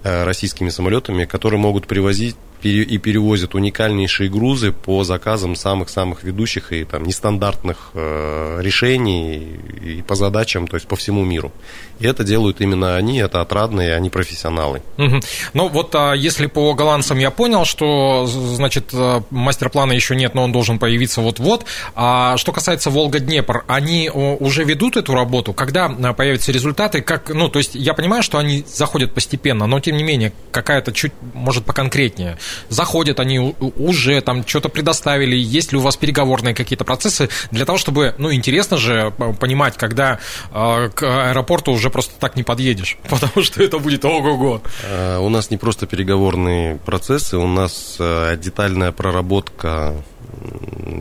российскими 0.01 0.70
самолетами, 0.70 1.25
которые 1.25 1.60
могут 1.60 1.86
привозить 1.86 2.38
и 2.68 2.98
перевозят 2.98 3.56
уникальнейшие 3.56 4.30
грузы 4.30 4.72
по 4.72 5.04
заказам 5.04 5.56
самых-самых 5.56 6.24
ведущих 6.24 6.74
и 6.74 6.84
там 6.84 7.04
нестандартных 7.04 7.92
э, 7.94 8.60
решений 8.62 9.60
и 9.82 10.01
по 10.01 10.16
задачам, 10.16 10.68
то 10.68 10.75
есть 10.75 10.88
по 10.88 10.96
всему 10.96 11.24
миру. 11.24 11.51
И 12.00 12.08
это 12.08 12.24
делают 12.24 12.62
именно 12.62 12.96
они, 12.96 13.20
это 13.20 13.42
отрадные, 13.42 13.96
они 13.96 14.10
профессионалы. 14.10 14.82
Угу. 14.98 15.20
Ну 15.54 15.68
вот 15.70 15.94
а 15.96 16.13
если 16.13 16.48
по 16.48 16.74
голландцам 16.74 17.18
я 17.18 17.32
понял, 17.32 17.66
что 17.66 18.25
значит 18.25 18.89
э, 18.94 19.22
мастер-плана 19.30 19.94
еще 19.94 20.16
нет, 20.16 20.36
но 20.36 20.44
он 20.44 20.51
должен 20.51 20.80
появиться 20.80 21.22
вот-вот. 21.22 21.66
А 21.96 22.38
что 22.38 22.51
касается 22.51 22.89
Волга-Днепр, 22.89 23.63
они 23.68 24.10
уже 24.10 24.63
ведут 24.63 24.98
эту 24.98 25.13
работу? 25.13 25.54
Когда 25.54 25.89
э, 25.89 26.13
появятся 26.13 26.51
результаты? 26.51 27.01
Как, 27.01 27.30
ну, 27.30 27.50
то 27.50 27.60
есть 27.60 27.75
я 27.75 27.94
понимаю, 27.94 28.24
что 28.24 28.38
они 28.38 28.66
заходят 28.68 29.13
постепенно, 29.13 29.68
но 29.68 29.80
тем 29.80 29.98
не 29.98 30.04
менее 30.04 30.34
какая-то 30.51 30.92
чуть, 30.92 31.13
может, 31.34 31.66
поконкретнее. 31.66 32.38
Заходят 32.70 33.20
они 33.20 33.56
уже, 33.77 34.22
там 34.22 34.46
что-то 34.46 34.70
предоставили, 34.70 35.36
есть 35.36 35.72
ли 35.72 35.77
у 35.77 35.82
вас 35.82 35.98
переговорные 35.98 36.53
какие-то 36.56 36.86
процессы 36.86 37.29
для 37.51 37.65
того, 37.65 37.77
чтобы, 37.77 38.15
ну, 38.18 38.34
интересно 38.34 38.77
же 38.77 39.13
понимать, 39.39 39.77
когда 39.77 40.20
э, 40.51 40.89
к 40.94 41.03
аэропорту 41.03 41.72
уже 41.72 41.89
просто 41.89 42.13
так 42.20 42.36
не 42.36 42.44
подъедешь, 42.44 42.98
потому 43.10 43.44
что 43.44 43.63
это 43.63 43.79
будет 43.79 44.06
ого-го. 44.06 44.62
А, 44.86 45.20
у 45.20 45.29
нас 45.29 45.50
не 45.51 45.58
просто 45.58 45.88
переговорные 45.88 46.77
процессы, 46.77 47.38
у 47.38 47.48
нас 47.48 47.96
э, 48.00 48.38
детальная 48.38 48.91
проработка 48.91 49.96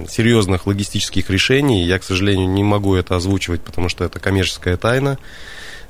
серьезных 0.09 0.67
логистических 0.67 1.31
решений. 1.31 1.85
Я, 1.85 1.99
к 1.99 2.05
сожалению, 2.05 2.49
не 2.49 2.65
могу 2.65 2.95
это 2.95 3.17
озвучивать, 3.17 3.61
потому 3.61 3.89
что 3.89 4.05
это 4.05 4.19
коммерческая 4.19 4.77
тайна. 4.77 5.19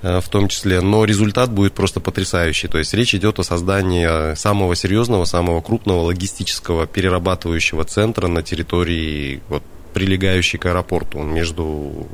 Э, 0.00 0.20
в 0.20 0.28
том 0.28 0.46
числе, 0.46 0.80
но 0.80 1.04
результат 1.04 1.50
будет 1.50 1.72
просто 1.72 1.98
потрясающий. 1.98 2.68
То 2.68 2.78
есть 2.78 2.94
речь 2.94 3.14
идет 3.14 3.40
о 3.40 3.42
создании 3.42 4.34
самого 4.36 4.76
серьезного, 4.76 5.24
самого 5.24 5.60
крупного 5.60 6.02
логистического 6.02 6.86
перерабатывающего 6.86 7.84
центра 7.84 8.28
на 8.28 8.42
территории 8.42 9.40
вот, 9.48 9.64
прилегающей 9.94 10.58
к 10.58 10.66
аэропорту 10.66 11.22
между 11.22 12.06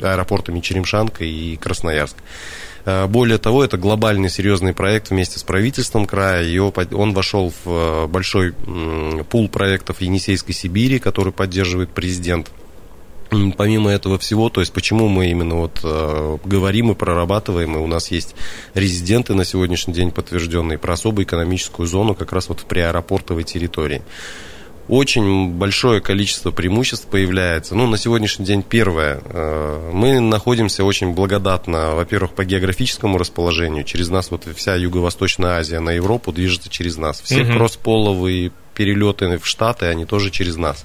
аэропортами 0.00 0.60
Черемшанка 0.60 1.24
и 1.24 1.56
Красноярск. 1.56 2.16
Э, 2.84 3.06
более 3.08 3.38
того, 3.38 3.64
это 3.64 3.76
глобальный 3.76 4.30
серьезный 4.30 4.72
проект 4.72 5.10
вместе 5.10 5.40
с 5.40 5.42
правительством 5.42 6.06
края. 6.06 6.44
Его, 6.44 6.72
он 6.92 7.12
вошел 7.12 7.52
в 7.64 7.68
э, 7.68 8.06
большой 8.06 8.52
пул 9.30 9.48
проектов 9.48 10.00
Енисейской 10.00 10.54
Сибири, 10.54 11.00
который 11.00 11.32
поддерживает 11.32 11.90
президент 11.90 12.52
Помимо 13.56 13.90
этого 13.90 14.18
всего, 14.18 14.50
то 14.50 14.60
есть 14.60 14.72
почему 14.72 15.08
мы 15.08 15.30
именно 15.30 15.54
вот 15.54 15.80
э, 15.82 16.38
говорим 16.44 16.90
и 16.90 16.94
прорабатываем, 16.94 17.76
и 17.76 17.78
у 17.78 17.86
нас 17.86 18.10
есть 18.10 18.34
резиденты 18.74 19.34
на 19.34 19.44
сегодняшний 19.44 19.94
день 19.94 20.10
подтвержденные 20.10 20.78
про 20.78 20.94
особую 20.94 21.24
экономическую 21.24 21.86
зону 21.86 22.14
как 22.14 22.32
раз 22.32 22.48
вот 22.48 22.60
в 22.60 22.64
приаэропортовой 22.66 23.44
территории. 23.44 24.02
Очень 24.88 25.50
большое 25.50 26.00
количество 26.00 26.50
преимуществ 26.50 27.06
появляется. 27.06 27.74
Ну, 27.74 27.86
на 27.86 27.96
сегодняшний 27.96 28.44
день 28.44 28.62
первое. 28.62 29.22
Э, 29.24 29.90
мы 29.92 30.20
находимся 30.20 30.84
очень 30.84 31.14
благодатно, 31.14 31.94
во-первых, 31.94 32.32
по 32.32 32.44
географическому 32.44 33.16
расположению. 33.16 33.84
Через 33.84 34.10
нас 34.10 34.30
вот 34.30 34.46
вся 34.54 34.74
Юго-Восточная 34.74 35.52
Азия 35.52 35.80
на 35.80 35.90
Европу 35.90 36.32
движется 36.32 36.68
через 36.68 36.98
нас. 36.98 37.22
Все 37.22 37.42
угу. 37.42 37.52
кроссполовые 37.54 38.52
перелеты 38.74 39.38
в 39.38 39.46
Штаты, 39.46 39.86
они 39.86 40.04
тоже 40.04 40.30
через 40.30 40.56
нас. 40.56 40.84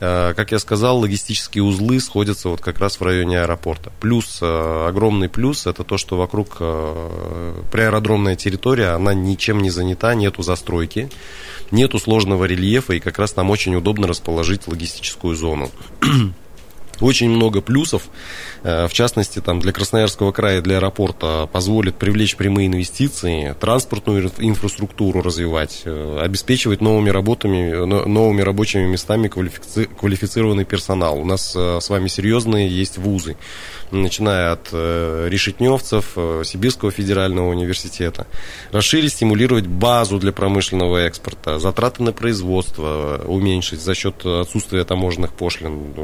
Э, 0.00 0.32
как 0.34 0.52
я 0.52 0.58
сказал, 0.58 0.98
логистические 0.98 1.64
узлы 1.64 2.00
сходятся 2.00 2.48
вот 2.48 2.60
как 2.60 2.78
раз 2.78 3.00
в 3.00 3.02
районе 3.02 3.40
аэропорта. 3.40 3.92
Плюс, 4.00 4.38
э, 4.40 4.86
огромный 4.88 5.28
плюс, 5.28 5.66
это 5.66 5.84
то, 5.84 5.98
что 5.98 6.16
вокруг 6.16 6.58
э, 6.60 7.62
приаэродромная 7.72 8.36
территория, 8.36 8.90
она 8.90 9.14
ничем 9.14 9.60
не 9.60 9.70
занята, 9.70 10.14
нету 10.14 10.42
застройки, 10.42 11.10
нету 11.70 11.98
сложного 11.98 12.44
рельефа, 12.44 12.94
и 12.94 13.00
как 13.00 13.18
раз 13.18 13.34
нам 13.36 13.50
очень 13.50 13.74
удобно 13.74 14.06
расположить 14.06 14.68
логистическую 14.68 15.34
зону. 15.34 15.70
Очень 17.00 17.30
много 17.30 17.60
плюсов, 17.60 18.08
э, 18.62 18.88
в 18.88 18.92
частности, 18.92 19.40
там, 19.40 19.60
для 19.60 19.72
Красноярского 19.72 20.32
края, 20.32 20.60
для 20.60 20.76
аэропорта 20.76 21.48
позволит 21.52 21.96
привлечь 21.96 22.36
прямые 22.36 22.66
инвестиции, 22.66 23.54
транспортную 23.60 24.30
инфраструктуру 24.38 25.22
развивать, 25.22 25.82
э, 25.84 26.18
обеспечивать 26.20 26.80
новыми 26.80 27.10
работами, 27.10 27.84
новыми 27.84 28.42
рабочими 28.42 28.86
местами 28.86 29.28
квалифицированный 29.28 30.64
персонал. 30.64 31.18
У 31.18 31.24
нас 31.24 31.54
э, 31.54 31.78
с 31.80 31.88
вами 31.88 32.08
серьезные 32.08 32.68
есть 32.68 32.98
вузы, 32.98 33.36
начиная 33.90 34.52
от 34.52 34.72
решетневцев, 34.72 36.16
Сибирского 36.44 36.90
федерального 36.90 37.48
университета. 37.48 38.26
Расширить, 38.72 39.12
стимулировать 39.12 39.66
базу 39.66 40.18
для 40.18 40.32
промышленного 40.32 40.98
экспорта, 40.98 41.58
затраты 41.58 42.02
на 42.02 42.12
производство 42.12 43.22
уменьшить 43.26 43.80
за 43.80 43.94
счет 43.94 44.24
отсутствия 44.24 44.84
таможенных 44.84 45.32
пошлин. 45.32 45.94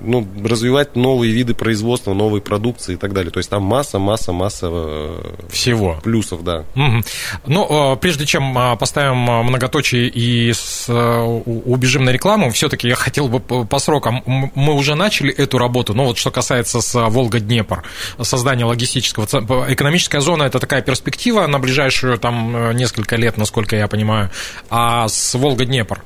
Ну, 0.00 0.26
развивать 0.44 0.96
новые 0.96 1.32
виды 1.32 1.54
производства, 1.54 2.14
новые 2.14 2.42
продукции 2.42 2.94
и 2.94 2.96
так 2.96 3.12
далее. 3.12 3.30
То 3.30 3.38
есть 3.38 3.50
там 3.50 3.62
масса, 3.62 3.98
масса, 3.98 4.32
масса 4.32 4.68
э, 4.70 5.34
всего 5.50 5.98
плюсов, 6.02 6.44
да. 6.44 6.64
Угу. 6.74 7.02
Ну, 7.46 7.96
прежде 7.96 8.26
чем 8.26 8.56
поставим 8.78 9.16
многоточие 9.46 10.08
и 10.08 10.52
с, 10.52 10.86
э, 10.88 11.20
убежим 11.22 12.04
на 12.04 12.10
рекламу, 12.10 12.50
все-таки 12.50 12.88
я 12.88 12.94
хотел 12.94 13.28
бы 13.28 13.40
по 13.40 13.78
срокам. 13.78 14.22
Мы 14.26 14.74
уже 14.74 14.94
начали 14.94 15.32
эту 15.32 15.58
работу, 15.58 15.94
но 15.94 16.06
вот 16.06 16.18
что 16.18 16.30
касается 16.30 16.80
с 16.80 17.08
Волга-Днепр, 17.22 17.84
создания 18.22 18.64
логистического 18.64 19.26
центра. 19.26 19.66
Экономическая 19.68 20.20
зона– 20.20 20.42
это 20.44 20.58
такая 20.58 20.82
перспектива 20.82 21.46
на 21.46 21.58
ближайшую 21.58 22.18
там 22.18 22.56
э, 22.56 22.74
несколько 22.74 23.16
лет, 23.16 23.36
насколько 23.36 23.76
я 23.76 23.86
понимаю. 23.86 24.30
А 24.70 25.06
с 25.08 25.34
Волга-Днепр? 25.34 26.02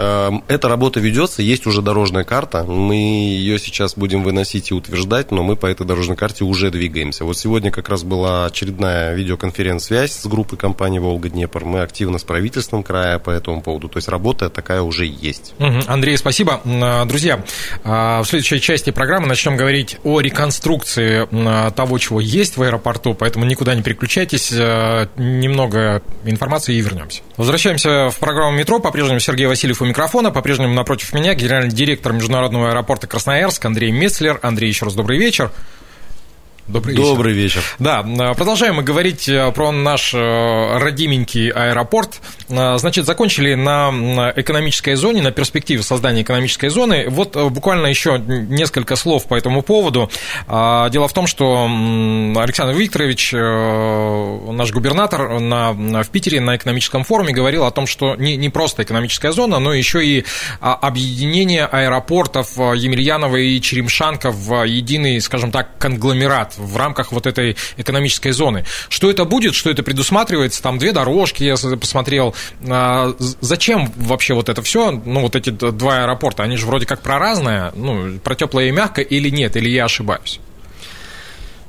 Эм, 0.00 0.42
эта 0.48 0.66
работа 0.68 0.98
ведется, 0.98 1.42
есть 1.42 1.66
уже 1.66 1.82
дорожная 1.82 2.24
карта. 2.24 2.64
Мы 2.64 2.94
ее 2.94 3.58
сейчас 3.58 3.94
будем 3.96 4.22
выносить 4.22 4.70
и 4.70 4.74
утверждать, 4.74 5.30
но 5.30 5.42
мы 5.42 5.56
по 5.56 5.66
этой 5.66 5.86
дорожной 5.86 6.16
карте 6.16 6.42
уже 6.42 6.70
двигаемся. 6.70 7.26
Вот 7.26 7.36
сегодня 7.36 7.70
как 7.70 7.90
раз 7.90 8.02
была 8.02 8.46
очередная 8.46 9.14
видеоконференц-связь 9.14 10.12
с 10.12 10.26
группой 10.26 10.56
компании 10.56 10.98
«Волга-Днепр». 10.98 11.66
Мы 11.66 11.80
активно 11.82 12.18
с 12.18 12.24
правительством 12.24 12.82
края 12.82 13.18
по 13.18 13.28
этому 13.28 13.60
поводу. 13.60 13.88
То 13.88 13.98
есть 13.98 14.08
работа 14.08 14.48
такая 14.48 14.80
уже 14.80 15.04
есть. 15.04 15.52
Андрей, 15.86 16.16
спасибо. 16.16 16.62
А, 16.64 17.04
друзья, 17.04 17.44
а, 17.84 18.22
в 18.22 18.26
следующей 18.26 18.60
части 18.60 18.90
программы 18.90 19.26
начнем 19.26 19.54
говорить 19.54 19.98
о 20.02 20.20
реконструкции 20.20 21.28
а, 21.30 21.70
того, 21.72 21.98
чего 21.98 22.20
есть 22.20 22.56
в 22.56 22.62
аэропорту, 22.62 23.12
поэтому 23.12 23.44
никуда 23.44 23.74
не 23.74 23.82
переключайтесь. 23.82 24.50
Немного 24.50 26.02
информации 26.24 26.76
и 26.76 26.80
вернемся. 26.80 27.20
Возвращаемся 27.40 28.10
в 28.10 28.18
программу 28.18 28.54
«Метро». 28.58 28.80
По-прежнему 28.80 29.18
Сергей 29.18 29.46
Васильев 29.46 29.80
у 29.80 29.86
микрофона. 29.86 30.30
По-прежнему 30.30 30.74
напротив 30.74 31.14
меня 31.14 31.32
генеральный 31.32 31.70
директор 31.70 32.12
Международного 32.12 32.68
аэропорта 32.68 33.06
Красноярск 33.06 33.64
Андрей 33.64 33.92
Мецлер. 33.92 34.38
Андрей, 34.42 34.68
еще 34.68 34.84
раз 34.84 34.92
добрый 34.92 35.18
вечер. 35.18 35.50
Добрый 36.70 36.94
вечер. 36.94 37.04
Добрый 37.04 37.32
вечер. 37.32 37.62
Да, 37.80 38.06
э, 38.06 38.34
продолжаем 38.34 38.76
мы 38.76 38.84
говорить 38.84 39.28
э, 39.28 39.50
про 39.50 39.72
наш 39.72 40.14
э, 40.14 40.78
родименький 40.78 41.48
аэропорт. 41.50 42.20
Значит, 42.48 43.06
закончили 43.06 43.54
на 43.54 44.32
экономической 44.36 44.94
зоне, 44.94 45.22
на 45.22 45.30
перспективе 45.30 45.82
создания 45.82 46.22
экономической 46.22 46.68
зоны. 46.68 47.06
Вот 47.08 47.36
буквально 47.36 47.86
еще 47.86 48.18
несколько 48.18 48.96
слов 48.96 49.26
по 49.26 49.36
этому 49.36 49.62
поводу. 49.62 50.10
Дело 50.48 51.06
в 51.06 51.12
том, 51.12 51.28
что 51.28 51.70
Александр 52.36 52.74
Викторович, 52.74 53.32
наш 53.32 54.72
губернатор, 54.72 55.38
на, 55.38 55.72
в 55.72 56.08
Питере 56.08 56.40
на 56.40 56.56
экономическом 56.56 57.04
форуме 57.04 57.32
говорил 57.32 57.64
о 57.64 57.70
том, 57.70 57.86
что 57.86 58.16
не, 58.16 58.36
не 58.36 58.48
просто 58.48 58.82
экономическая 58.82 59.30
зона, 59.30 59.60
но 59.60 59.72
еще 59.72 60.04
и 60.04 60.24
а, 60.60 60.74
объединение 60.74 61.66
аэропортов 61.66 62.56
Емельянова 62.56 63.36
и 63.36 63.60
Черемшанка 63.60 64.32
в 64.32 64.64
единый, 64.64 65.20
скажем 65.20 65.52
так, 65.52 65.78
конгломерат 65.78 66.56
в 66.60 66.76
рамках 66.76 67.12
вот 67.12 67.26
этой 67.26 67.56
экономической 67.76 68.30
зоны. 68.32 68.64
Что 68.88 69.10
это 69.10 69.24
будет, 69.24 69.54
что 69.54 69.70
это 69.70 69.82
предусматривается, 69.82 70.62
там 70.62 70.78
две 70.78 70.92
дорожки, 70.92 71.42
я 71.42 71.56
посмотрел. 71.76 72.34
А, 72.68 73.14
зачем 73.40 73.92
вообще 73.96 74.34
вот 74.34 74.48
это 74.48 74.62
все, 74.62 74.90
ну, 74.90 75.22
вот 75.22 75.36
эти 75.36 75.50
два 75.50 76.02
аэропорта, 76.02 76.42
они 76.42 76.56
же 76.56 76.66
вроде 76.66 76.86
как 76.86 77.00
про 77.02 77.18
разное, 77.18 77.72
ну, 77.74 78.18
про 78.18 78.34
теплое 78.34 78.66
и 78.66 78.70
мягкое 78.70 79.04
или 79.04 79.30
нет, 79.30 79.56
или 79.56 79.68
я 79.68 79.84
ошибаюсь? 79.86 80.40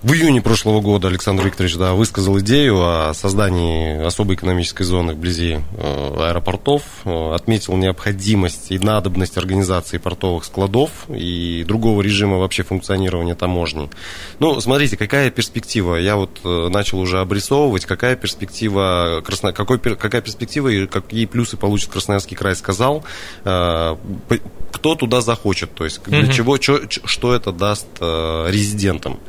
В 0.04 0.14
июне 0.14 0.42
прошлого 0.42 0.82
года 0.82 1.10
Александр 1.10 1.46
Викторович 1.46 1.76
да, 1.76 1.94
высказал 1.94 2.40
идею 2.40 2.82
о 2.82 3.14
создании 3.14 4.04
особой 4.04 4.36
экономической 4.36 4.82
зоны 4.82 5.14
вблизи 5.14 5.60
э, 5.78 6.16
аэропортов, 6.18 6.82
э, 7.06 7.34
отметил 7.36 7.78
необходимость 7.78 8.72
и 8.72 8.80
надобность 8.80 9.38
организации 9.38 10.00
портовых 10.00 10.44
складов 10.46 10.90
и 11.08 11.64
другого 11.68 12.02
режима 12.02 12.40
вообще 12.40 12.64
функционирования 12.64 13.36
таможни. 13.36 13.92
Ну, 14.40 14.60
смотрите, 14.60 14.98
какая 14.98 15.30
перспектива, 15.30 15.98
я 15.98 16.16
вот 16.16 16.40
э, 16.44 16.70
начал 16.70 17.00
уже 17.00 17.20
обрисовывать, 17.20 17.86
какая 17.86 18.16
перспектива, 18.16 19.22
красно, 19.24 19.54
какой, 19.54 19.78
какая 19.78 20.22
перспектива 20.22 20.70
и 20.70 20.88
какие 20.88 21.28
плюсы 21.28 21.58
получит 21.58 21.92
Красноярский 21.92 22.36
край, 22.36 22.56
сказал, 22.56 23.04
кто 23.44 24.96
туда 24.96 25.22
захочет, 25.22 25.76
то 25.76 25.84
есть 25.84 26.02
для 26.06 26.26
чего, 26.28 26.60
что, 26.60 26.82
что 26.90 27.36
это 27.36 27.52
даст 27.52 27.86
резидентам. 28.00 29.20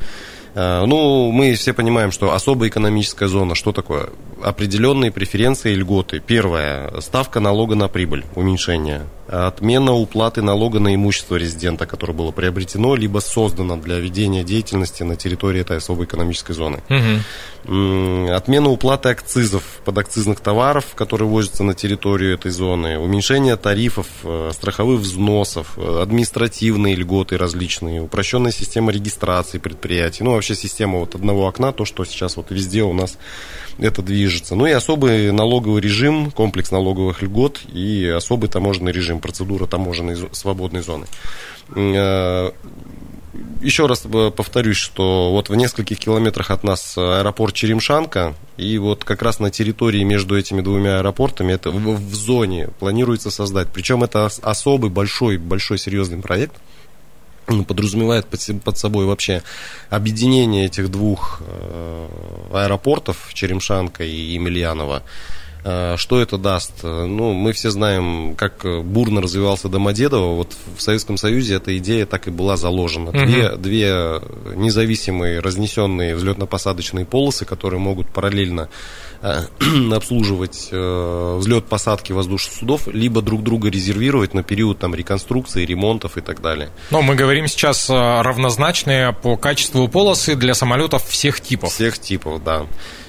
Э, 0.55 0.85
ну, 0.85 1.31
мы 1.31 1.53
все 1.55 1.73
понимаем, 1.73 2.11
что 2.11 2.33
особая 2.33 2.69
экономическая 2.69 3.27
зона, 3.27 3.55
что 3.55 3.71
такое? 3.71 4.09
Определенные 4.41 5.11
преференции 5.11 5.73
и 5.73 5.75
льготы. 5.75 6.19
Первое, 6.19 6.99
ставка 7.01 7.39
налога 7.39 7.75
на 7.75 7.87
прибыль, 7.87 8.25
уменьшение. 8.35 9.03
Отмена 9.27 9.93
уплаты 9.93 10.41
налога 10.41 10.79
на 10.79 10.93
имущество 10.93 11.37
резидента, 11.37 11.85
которое 11.85 12.13
было 12.13 12.31
приобретено, 12.31 12.95
либо 12.95 13.19
создано 13.19 13.77
для 13.77 13.97
ведения 13.99 14.43
деятельности 14.43 15.03
на 15.03 15.15
территории 15.15 15.61
этой 15.61 15.77
особой 15.77 16.05
экономической 16.05 16.53
зоны. 16.53 16.83
Угу. 16.89 18.33
Отмена 18.33 18.69
уплаты 18.69 19.09
акцизов, 19.09 19.63
подакцизных 19.85 20.41
товаров, 20.41 20.93
которые 20.95 21.29
возятся 21.29 21.63
на 21.63 21.73
территорию 21.73 22.33
этой 22.33 22.51
зоны. 22.51 22.99
Уменьшение 22.99 23.55
тарифов, 23.55 24.07
э, 24.23 24.51
страховых 24.53 24.99
взносов, 24.99 25.77
э, 25.77 26.01
административные 26.01 26.95
льготы 26.95 27.37
различные, 27.37 28.01
упрощенная 28.01 28.51
система 28.51 28.91
регистрации 28.91 29.57
предприятий. 29.57 30.25
Ну, 30.25 30.31
вообще 30.31 30.55
система 30.55 30.99
вот 30.99 31.15
одного 31.15 31.47
окна, 31.47 31.71
то, 31.71 31.85
что 31.85 32.03
сейчас 32.03 32.35
вот 32.35 32.51
везде 32.51 32.83
у 32.83 32.91
нас 32.91 33.17
это 33.77 34.01
движется. 34.01 34.55
Ну 34.55 34.65
и 34.65 34.71
особый 34.71 35.31
налоговый 35.31 35.81
режим, 35.81 36.31
комплекс 36.31 36.71
налоговых 36.71 37.21
льгот 37.21 37.61
и 37.71 38.07
особый 38.07 38.49
таможенный 38.49 38.91
режим, 38.91 39.19
процедура 39.19 39.65
таможенной 39.65 40.17
свободной 40.31 40.81
зоны. 40.81 41.05
Э, 41.75 42.51
еще 43.61 43.87
раз 43.87 44.05
повторюсь, 44.35 44.77
что 44.77 45.31
вот 45.31 45.49
в 45.49 45.55
нескольких 45.55 45.97
километрах 45.97 46.51
от 46.51 46.63
нас 46.63 46.97
аэропорт 46.97 47.53
Черемшанка, 47.53 48.35
и 48.57 48.77
вот 48.77 49.03
как 49.03 49.21
раз 49.21 49.39
на 49.39 49.49
территории 49.49 50.03
между 50.03 50.37
этими 50.37 50.61
двумя 50.61 50.99
аэропортами, 50.99 51.53
это 51.53 51.71
в, 51.71 51.95
в 51.95 52.13
зоне 52.13 52.69
планируется 52.79 53.31
создать. 53.31 53.69
Причем 53.73 54.03
это 54.03 54.25
особый 54.25 54.91
большой, 54.91 55.37
большой 55.37 55.77
серьезный 55.77 56.19
проект– 56.19 56.55
подразумевает 57.67 58.25
под 58.27 58.77
собой 58.77 59.05
вообще 59.05 59.43
объединение 59.89 60.65
этих 60.65 60.89
двух 60.89 61.41
э, 61.45 62.07
аэропортов 62.53 63.33
Черемшанка 63.33 64.03
и 64.03 64.15
Емельянова. 64.33 65.03
Э, 65.63 65.95
что 65.97 66.21
это 66.21 66.37
даст? 66.37 66.83
Ну, 66.83 67.33
мы 67.33 67.53
все 67.53 67.69
знаем, 67.69 68.35
как 68.35 68.65
бурно 68.83 69.21
развивался 69.21 69.69
Домодедово. 69.69 70.35
Вот 70.35 70.55
в 70.77 70.81
Советском 70.81 71.17
Союзе 71.17 71.55
эта 71.55 71.77
идея 71.77 72.05
так 72.05 72.27
и 72.27 72.31
была 72.31 72.57
заложена. 72.57 73.09
Угу. 73.09 73.25
Две, 73.25 73.55
две 73.55 74.21
независимые 74.55 75.39
разнесенные 75.39 76.15
взлетно-посадочные 76.15 77.05
полосы, 77.05 77.45
которые 77.45 77.79
могут 77.79 78.07
параллельно 78.07 78.69
Э, 79.23 79.45
обслуживать 79.95 80.67
э, 80.69 81.37
взлет-посадки 81.39 82.11
воздушных 82.11 82.53
судов, 82.55 82.89
либо 82.89 83.21
друг 83.21 83.41
друга 83.41 83.69
резервировать 83.69 84.33
на 84.33 84.43
период 84.43 84.79
там, 84.79 84.93
реконструкции, 84.93 85.65
ремонтов 85.65 86.17
и 86.17 86.21
так 86.21 86.41
далее. 86.41 86.71
Но 86.91 87.01
мы 87.01 87.15
говорим 87.15 87.47
сейчас 87.47 87.89
э, 87.89 87.93
равнозначные 87.93 89.13
по 89.13 89.37
качеству 89.37 89.87
полосы 89.87 90.35
для 90.35 90.53
самолетов 90.53 91.07
всех 91.07 91.39
типов. 91.39 91.71
Всех 91.71 91.99
типов, 91.99 92.43
да. 92.43 92.65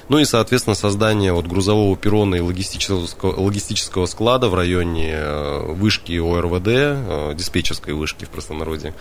Ну 0.07 0.19
и, 0.19 0.25
соответственно, 0.25 0.75
создание 0.75 1.33
вот 1.33 1.47
грузового 1.47 1.97
перрона 1.97 2.35
и 2.35 2.39
логистического, 2.39 3.07
логистического 3.23 4.05
склада 4.05 4.49
в 4.49 4.53
районе 4.53 5.13
э, 5.13 5.71
вышки 5.71 6.19
ОРВД, 6.19 6.67
э, 6.67 7.33
диспетчерской 7.35 7.95
вышки 7.95 8.25
в 8.25 8.29
простонародье. 8.29 8.93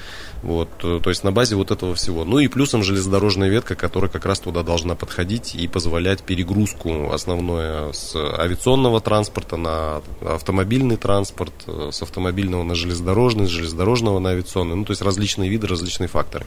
Вот, 0.43 0.71
э, 0.83 1.01
то 1.03 1.11
есть 1.11 1.23
на 1.23 1.31
базе 1.31 1.57
вот 1.57 1.71
этого 1.71 1.95
всего. 1.95 2.25
Ну 2.25 2.39
и 2.39 2.49
плюсом 2.49 2.83
железнодорожная 2.83 3.51
ветка, 3.51 3.75
которая 3.75 4.11
как 4.11 4.25
раз 4.25 4.41
туда 4.41 4.63
должна 4.63 4.95
подходить 4.95 5.55
и 5.55 5.69
позволять 5.69 6.23
перегрузку 6.23 7.13
основное 7.13 7.93
с 7.93 8.17
авиационного 8.17 9.03
транспорта 9.03 9.59
на 9.59 10.01
автомобильный 10.27 10.97
транспорт, 10.97 11.53
с 11.67 12.01
автомобильного 12.01 12.63
на 12.63 12.75
железнодорожный, 12.75 13.47
с 13.47 13.51
железнодорожного 13.51 14.21
на 14.21 14.31
авиационный. 14.31 14.75
Ну, 14.75 14.87
то 14.87 14.93
есть 14.93 15.03
различные 15.03 15.51
виды, 15.51 15.67
различные 15.67 16.09
факторы. 16.09 16.47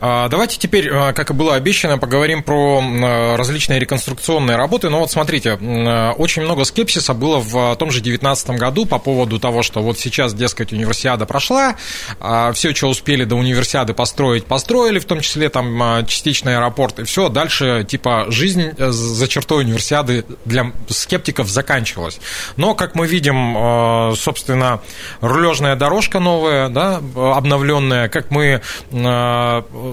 А, 0.00 0.28
давайте 0.28 0.58
теперь, 0.58 0.88
а, 0.90 1.12
как 1.12 1.30
и 1.30 1.32
было 1.32 1.54
обещано, 1.54 1.98
поговорим 1.98 2.42
про 2.42 2.80
а, 2.82 3.36
различные 3.36 3.78
реконструкционные 3.78 4.56
работы. 4.56 4.90
Но 4.90 5.00
вот 5.00 5.10
смотрите, 5.10 5.54
очень 5.54 6.42
много 6.42 6.64
скепсиса 6.64 7.14
было 7.14 7.38
в 7.38 7.76
том 7.76 7.90
же 7.90 8.00
2019 8.00 8.50
году 8.50 8.86
по 8.86 8.98
поводу 8.98 9.38
того, 9.38 9.62
что 9.62 9.82
вот 9.82 9.98
сейчас, 9.98 10.34
дескать, 10.34 10.72
универсиада 10.72 11.26
прошла, 11.26 11.76
все, 12.54 12.74
что 12.74 12.88
успели 12.88 13.24
до 13.24 13.36
универсиады 13.36 13.94
построить, 13.94 14.44
построили, 14.46 14.98
в 14.98 15.04
том 15.04 15.20
числе 15.20 15.48
там 15.48 16.06
частичный 16.06 16.56
аэропорт, 16.56 17.00
и 17.00 17.04
все, 17.04 17.28
дальше 17.28 17.86
типа 17.88 18.26
жизнь 18.28 18.72
э, 18.76 18.90
за 18.90 19.28
чертой 19.28 19.64
универсиады 19.64 20.24
для 20.44 20.72
скептиков 20.88 21.48
заканчивалась. 21.48 22.20
Но, 22.56 22.74
как 22.74 22.94
мы 22.94 23.06
видим, 23.06 24.14
собственно, 24.16 24.80
рулежная 25.20 25.76
дорожка 25.76 26.20
новая, 26.20 26.68
да, 26.68 27.00
обновленная, 27.16 28.08
как 28.08 28.30
мы 28.30 28.60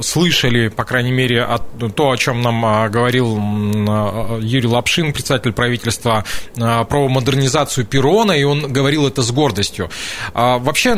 слышали, 0.02 0.68
по 0.70 0.84
крайней 0.84 1.12
мере, 1.12 1.48
то, 1.96 2.12
о 2.12 2.18
чем 2.18 2.42
нам 2.42 2.66
а, 2.66 2.90
говорил 2.90 3.38
а, 3.40 4.40
Юрий 4.40 4.68
Лапшин, 4.68 5.14
председатель 5.14 5.52
правительства, 5.54 6.26
а, 6.58 6.84
про 6.84 7.08
модернизацию 7.08 7.86
перрона, 7.86 8.34
и 8.34 8.44
он 8.44 8.72
говорил 8.72 9.08
это 9.08 9.22
с 9.22 9.32
гордостью. 9.32 9.90
Вообще, 10.34 10.96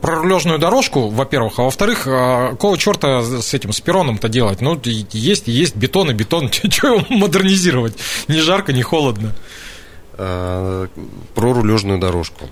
про 0.00 0.14
рулежную 0.14 0.58
дорожку, 0.58 1.08
во-первых, 1.08 1.58
а 1.58 1.62
во-вторых, 1.62 2.04
какого 2.04 2.78
черта 2.78 3.22
с 3.22 3.54
этим, 3.54 3.72
с 3.72 3.80
перроном-то 3.80 4.28
делать? 4.28 4.60
Ну, 4.60 4.80
есть, 4.84 5.48
есть 5.48 5.76
бетон 5.76 6.10
и 6.10 6.14
бетон, 6.14 6.50
что 6.70 7.04
модернизировать? 7.08 7.96
Не 8.28 8.40
жарко, 8.40 8.72
не 8.72 8.82
холодно. 8.82 9.34
Про 10.16 10.88
рулежную 11.34 11.98
дорожку 11.98 12.48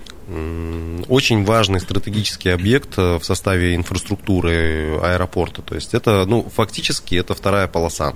очень 1.07 1.43
важный 1.43 1.79
стратегический 1.79 2.49
объект 2.49 2.97
э, 2.97 3.17
в 3.17 3.23
составе 3.23 3.75
инфраструктуры 3.75 4.97
аэропорта. 5.01 5.61
То 5.61 5.75
есть 5.75 5.93
это, 5.93 6.25
ну, 6.25 6.49
фактически 6.55 7.15
это 7.15 7.33
вторая 7.33 7.67
полоса. 7.67 8.13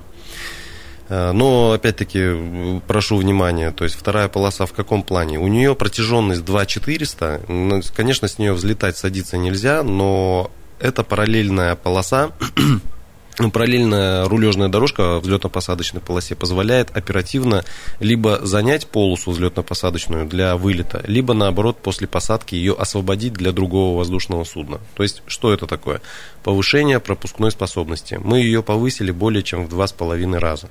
Э, 1.08 1.32
но, 1.32 1.72
опять-таки, 1.72 2.80
прошу 2.86 3.16
внимания, 3.16 3.70
то 3.70 3.84
есть 3.84 3.96
вторая 3.96 4.28
полоса 4.28 4.66
в 4.66 4.72
каком 4.72 5.02
плане? 5.02 5.38
У 5.38 5.48
нее 5.48 5.74
протяженность 5.74 6.44
2400, 6.44 7.42
ну, 7.48 7.82
конечно, 7.94 8.28
с 8.28 8.38
нее 8.38 8.52
взлетать, 8.54 8.96
садиться 8.96 9.36
нельзя, 9.36 9.82
но 9.82 10.50
это 10.78 11.02
параллельная 11.02 11.76
полоса 11.76 12.30
ну, 13.38 13.50
параллельная 13.50 14.28
рулежная 14.28 14.68
дорожка 14.68 15.20
в 15.20 15.26
взлетно-посадочной 15.26 16.00
полосе 16.00 16.34
позволяет 16.34 16.96
оперативно 16.96 17.64
либо 18.00 18.38
занять 18.44 18.86
полосу 18.86 19.32
взлетно-посадочную 19.32 20.26
для 20.28 20.56
вылета, 20.56 21.04
либо 21.06 21.34
наоборот 21.34 21.78
после 21.78 22.06
посадки 22.06 22.54
ее 22.54 22.74
освободить 22.74 23.34
для 23.34 23.52
другого 23.52 23.98
воздушного 23.98 24.44
судна. 24.44 24.80
То 24.94 25.02
есть, 25.02 25.22
что 25.26 25.52
это 25.52 25.66
такое? 25.66 26.00
Повышение 26.42 27.00
пропускной 27.00 27.50
способности. 27.50 28.18
Мы 28.22 28.40
ее 28.40 28.62
повысили 28.62 29.10
более 29.10 29.42
чем 29.42 29.66
в 29.66 29.68
два 29.68 29.86
с 29.86 29.92
половиной 29.92 30.38
раза. 30.38 30.68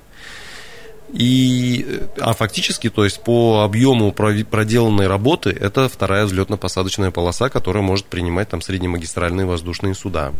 И, 1.12 2.00
а 2.18 2.32
фактически, 2.34 2.90
то 2.90 3.04
есть 3.04 3.20
по 3.20 3.62
объему 3.62 4.12
проделанной 4.12 5.06
работы, 5.06 5.50
это 5.50 5.88
вторая 5.88 6.26
взлетно-посадочная 6.26 7.10
полоса, 7.10 7.48
которая 7.48 7.82
может 7.82 8.06
принимать 8.06 8.48
там 8.48 8.60
среднемагистральные 8.60 9.46
воздушные 9.46 9.94
суда. 9.94 10.32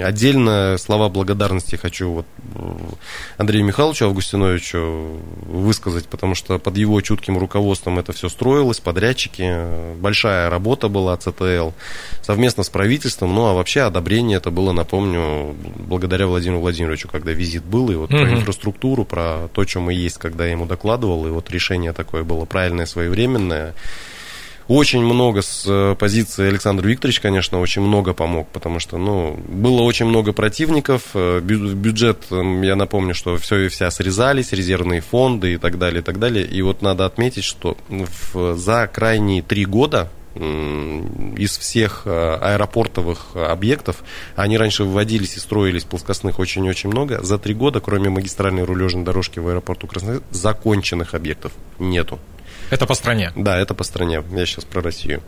Отдельно 0.00 0.76
слова 0.78 1.08
благодарности 1.08 1.76
хочу 1.76 2.10
вот 2.10 2.26
э, 2.54 2.60
Андрею 3.38 3.64
Михайловичу 3.64 4.06
Августиновичу 4.06 5.20
высказать, 5.46 6.06
потому 6.08 6.34
что 6.34 6.58
под 6.58 6.76
его 6.76 7.00
чутким 7.00 7.38
руководством 7.38 7.98
это 7.98 8.12
все 8.12 8.28
строилось, 8.28 8.80
подрядчики, 8.80 9.94
большая 9.96 10.50
работа 10.50 10.88
была 10.88 11.16
ЦТЛ, 11.16 11.70
совместно 12.22 12.64
с 12.64 12.68
правительством, 12.68 13.34
ну 13.34 13.46
а 13.46 13.54
вообще 13.54 13.82
одобрение 13.82 14.38
это 14.38 14.50
было, 14.50 14.72
напомню, 14.72 15.54
благодаря 15.76 16.26
Владимиру 16.26 16.60
Владимировичу, 16.60 17.08
когда 17.08 17.32
визит 17.32 17.64
был, 17.64 17.90
и 17.90 17.94
вот 17.94 18.12
угу. 18.12 18.18
про 18.18 18.30
инфраструктуру, 18.32 19.04
про 19.04 19.48
то, 19.52 19.64
чем 19.64 19.82
мы 19.82 19.99
есть, 20.00 20.18
когда 20.18 20.44
я 20.44 20.52
ему 20.52 20.66
докладывал, 20.66 21.26
и 21.26 21.30
вот 21.30 21.50
решение 21.50 21.92
такое 21.92 22.24
было 22.24 22.44
правильное, 22.44 22.86
своевременное. 22.86 23.74
Очень 24.70 25.02
много 25.02 25.42
с 25.42 25.64
э, 25.66 25.96
позиции 25.98 26.46
Александра 26.46 26.86
Викторовича, 26.86 27.20
конечно, 27.20 27.58
очень 27.58 27.82
много 27.82 28.14
помог, 28.14 28.46
потому 28.52 28.78
что, 28.78 28.98
ну, 28.98 29.36
было 29.48 29.82
очень 29.82 30.06
много 30.06 30.32
противников, 30.32 31.02
э, 31.14 31.40
бюджет, 31.40 32.26
я 32.30 32.76
напомню, 32.76 33.12
что 33.12 33.36
все 33.36 33.64
и 33.64 33.68
вся 33.68 33.90
срезались, 33.90 34.52
резервные 34.52 35.00
фонды 35.00 35.54
и 35.54 35.56
так 35.56 35.76
далее, 35.76 36.02
и 36.02 36.04
так 36.04 36.20
далее. 36.20 36.46
И 36.46 36.62
вот 36.62 36.82
надо 36.82 37.04
отметить, 37.04 37.42
что 37.42 37.76
в, 37.88 38.54
за 38.54 38.86
крайние 38.86 39.42
три 39.42 39.64
года 39.64 40.08
из 40.34 41.58
всех 41.58 42.02
э, 42.04 42.10
аэропортовых 42.40 43.34
объектов, 43.34 44.04
они 44.36 44.58
раньше 44.58 44.84
вводились 44.84 45.36
и 45.36 45.40
строились 45.40 45.84
плоскостных 45.84 46.38
очень-очень 46.38 46.88
много. 46.88 47.22
За 47.22 47.38
три 47.38 47.52
года, 47.52 47.80
кроме 47.80 48.10
магистральной 48.10 48.62
рулежной 48.62 49.04
дорожки 49.04 49.40
в 49.40 49.48
аэропорту 49.48 49.88
Краснодар, 49.88 50.22
законченных 50.30 51.14
объектов 51.14 51.52
нету. 51.78 52.20
Это 52.70 52.86
по 52.86 52.94
стране? 52.94 53.32
Да, 53.34 53.58
это 53.58 53.74
по 53.74 53.82
стране. 53.82 54.22
Я 54.30 54.46
сейчас 54.46 54.64
про 54.64 54.82
Россию. 54.82 55.22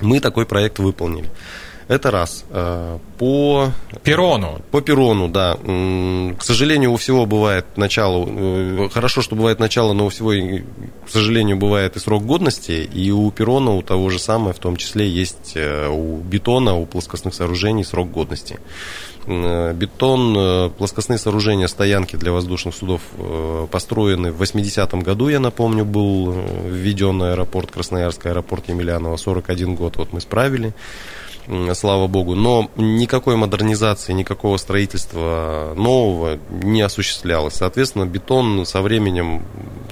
Мы 0.00 0.20
такой 0.20 0.44
проект 0.44 0.78
выполнили. 0.78 1.30
Это 1.88 2.10
раз. 2.10 2.44
По... 3.18 3.72
Перрону. 4.02 4.60
По 4.70 4.80
перрону, 4.80 5.28
да. 5.28 5.56
К 5.56 6.42
сожалению, 6.42 6.92
у 6.92 6.96
всего 6.96 7.24
бывает 7.26 7.64
начало. 7.76 8.88
Хорошо, 8.90 9.22
что 9.22 9.34
бывает 9.34 9.58
начало, 9.58 9.94
но 9.94 10.06
у 10.06 10.08
всего, 10.10 10.32
к 10.32 11.10
сожалению, 11.10 11.56
бывает 11.56 11.96
и 11.96 11.98
срок 11.98 12.24
годности. 12.24 12.88
И 12.92 13.10
у 13.10 13.30
перрона, 13.30 13.72
у 13.72 13.82
того 13.82 14.10
же 14.10 14.18
самого, 14.18 14.52
в 14.52 14.58
том 14.58 14.76
числе, 14.76 15.08
есть 15.08 15.56
у 15.56 16.18
бетона, 16.18 16.74
у 16.76 16.84
плоскостных 16.84 17.34
сооружений 17.34 17.84
срок 17.84 18.10
годности. 18.10 18.58
Э, 19.30 19.74
бетон, 19.74 20.34
э, 20.38 20.70
плоскостные 20.70 21.18
сооружения, 21.18 21.66
стоянки 21.66 22.16
для 22.16 22.32
воздушных 22.32 22.74
судов 22.74 23.02
э, 23.18 23.66
построены 23.70 24.32
в 24.32 24.40
80-м 24.40 25.00
году, 25.00 25.28
я 25.28 25.38
напомню, 25.38 25.84
был 25.84 26.34
введен 26.64 27.22
аэропорт 27.22 27.70
Красноярск, 27.70 28.24
аэропорт 28.24 28.70
Емельянова, 28.70 29.18
41 29.18 29.74
год, 29.74 29.96
вот 29.96 30.14
мы 30.14 30.22
справили 30.22 30.72
слава 31.74 32.06
богу. 32.06 32.34
Но 32.34 32.70
никакой 32.76 33.36
модернизации, 33.36 34.12
никакого 34.12 34.56
строительства 34.56 35.74
нового 35.76 36.38
не 36.50 36.82
осуществлялось. 36.82 37.54
Соответственно, 37.54 38.06
бетон 38.06 38.66
со 38.66 38.82
временем 38.82 39.42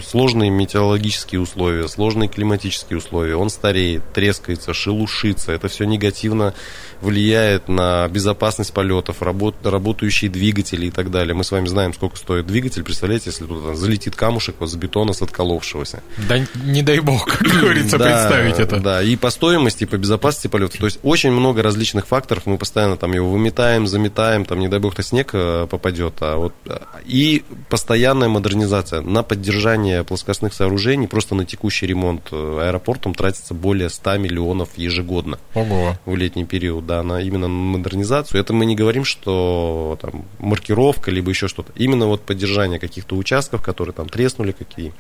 сложные 0.03 0.51
метеорологические 0.51 1.41
условия, 1.41 1.89
сложные 1.89 2.29
климатические 2.29 2.99
условия, 2.99 3.37
он 3.37 3.51
стареет, 3.51 4.03
трескается, 4.13 4.75
шелушится. 4.75 5.53
Это 5.53 5.69
все 5.69 5.85
негативно 5.85 6.55
влияет 7.01 7.69
на 7.69 8.09
безопасность 8.09 8.73
полетов, 8.73 9.23
работ, 9.23 9.55
работающие 9.65 10.31
двигатели 10.31 10.87
и 10.87 10.91
так 10.91 11.11
далее. 11.11 11.35
Мы 11.35 11.45
с 11.45 11.51
вами 11.51 11.67
знаем, 11.67 11.93
сколько 11.93 12.17
стоит 12.17 12.47
двигатель. 12.47 12.83
Представляете, 12.83 13.31
если 13.31 13.45
туда 13.45 13.75
залетит 13.75 14.17
камушек 14.17 14.57
вот 14.59 14.71
с 14.71 14.75
бетона, 14.75 15.13
с 15.13 15.23
отколовшегося. 15.23 16.03
Да 16.29 16.39
не 16.65 16.83
дай 16.83 17.01
бог, 17.01 17.27
как 17.39 17.49
говорится, 17.49 17.99
представить 17.99 18.59
это. 18.59 18.81
Да, 18.81 19.03
и 19.03 19.17
по 19.17 19.31
стоимости, 19.31 19.85
и 19.85 19.87
по 19.87 19.97
безопасности 19.97 20.49
полета. 20.49 20.79
То 20.79 20.87
есть 20.87 20.99
очень 21.03 21.31
много 21.31 21.46
различных 21.55 22.07
факторов. 22.07 22.47
Мы 22.47 22.59
постоянно 22.59 22.97
там 22.97 23.13
его 23.13 23.31
выметаем, 23.31 23.87
заметаем, 23.87 24.45
там, 24.45 24.61
не 24.61 24.69
дай 24.69 24.81
бог, 24.81 24.95
то 24.95 25.03
снег 25.03 25.31
э, 25.33 25.67
попадет. 25.71 26.15
А 26.21 26.37
вот, 26.37 26.53
э, 26.67 26.79
и 27.05 27.45
постоянная 27.69 28.29
модернизация 28.29 29.01
на 29.01 29.23
поддержание 29.23 30.05
плоскостных 30.05 30.55
сооружений, 30.55 31.07
просто 31.07 31.35
на 31.35 31.45
текущий 31.45 31.87
ремонт 31.87 32.29
э, 32.33 32.59
аэропортом 32.69 33.15
тратится 33.15 33.55
более 33.55 33.89
100 33.89 34.19
миллионов 34.19 34.71
ежегодно 34.77 35.39
Ого. 35.55 35.97
в 36.05 36.17
летний 36.17 36.45
период 36.45 36.87
да, 36.87 37.03
на 37.03 37.21
именно 37.21 37.47
на 37.47 37.49
модернизацию. 37.49 38.41
Это 38.41 38.53
мы 38.53 38.67
не 38.67 38.75
говорим, 38.75 39.05
что 39.05 39.99
там 40.01 40.25
маркировка, 40.39 41.11
либо 41.11 41.31
еще 41.31 41.49
что-то. 41.49 41.73
Именно 41.77 42.07
вот 42.07 42.23
поддержание 42.23 42.79
каких-то 42.79 43.17
участков, 43.17 43.63
которые 43.63 43.95
там 43.95 44.09
треснули, 44.09 44.53
какие 44.53 44.93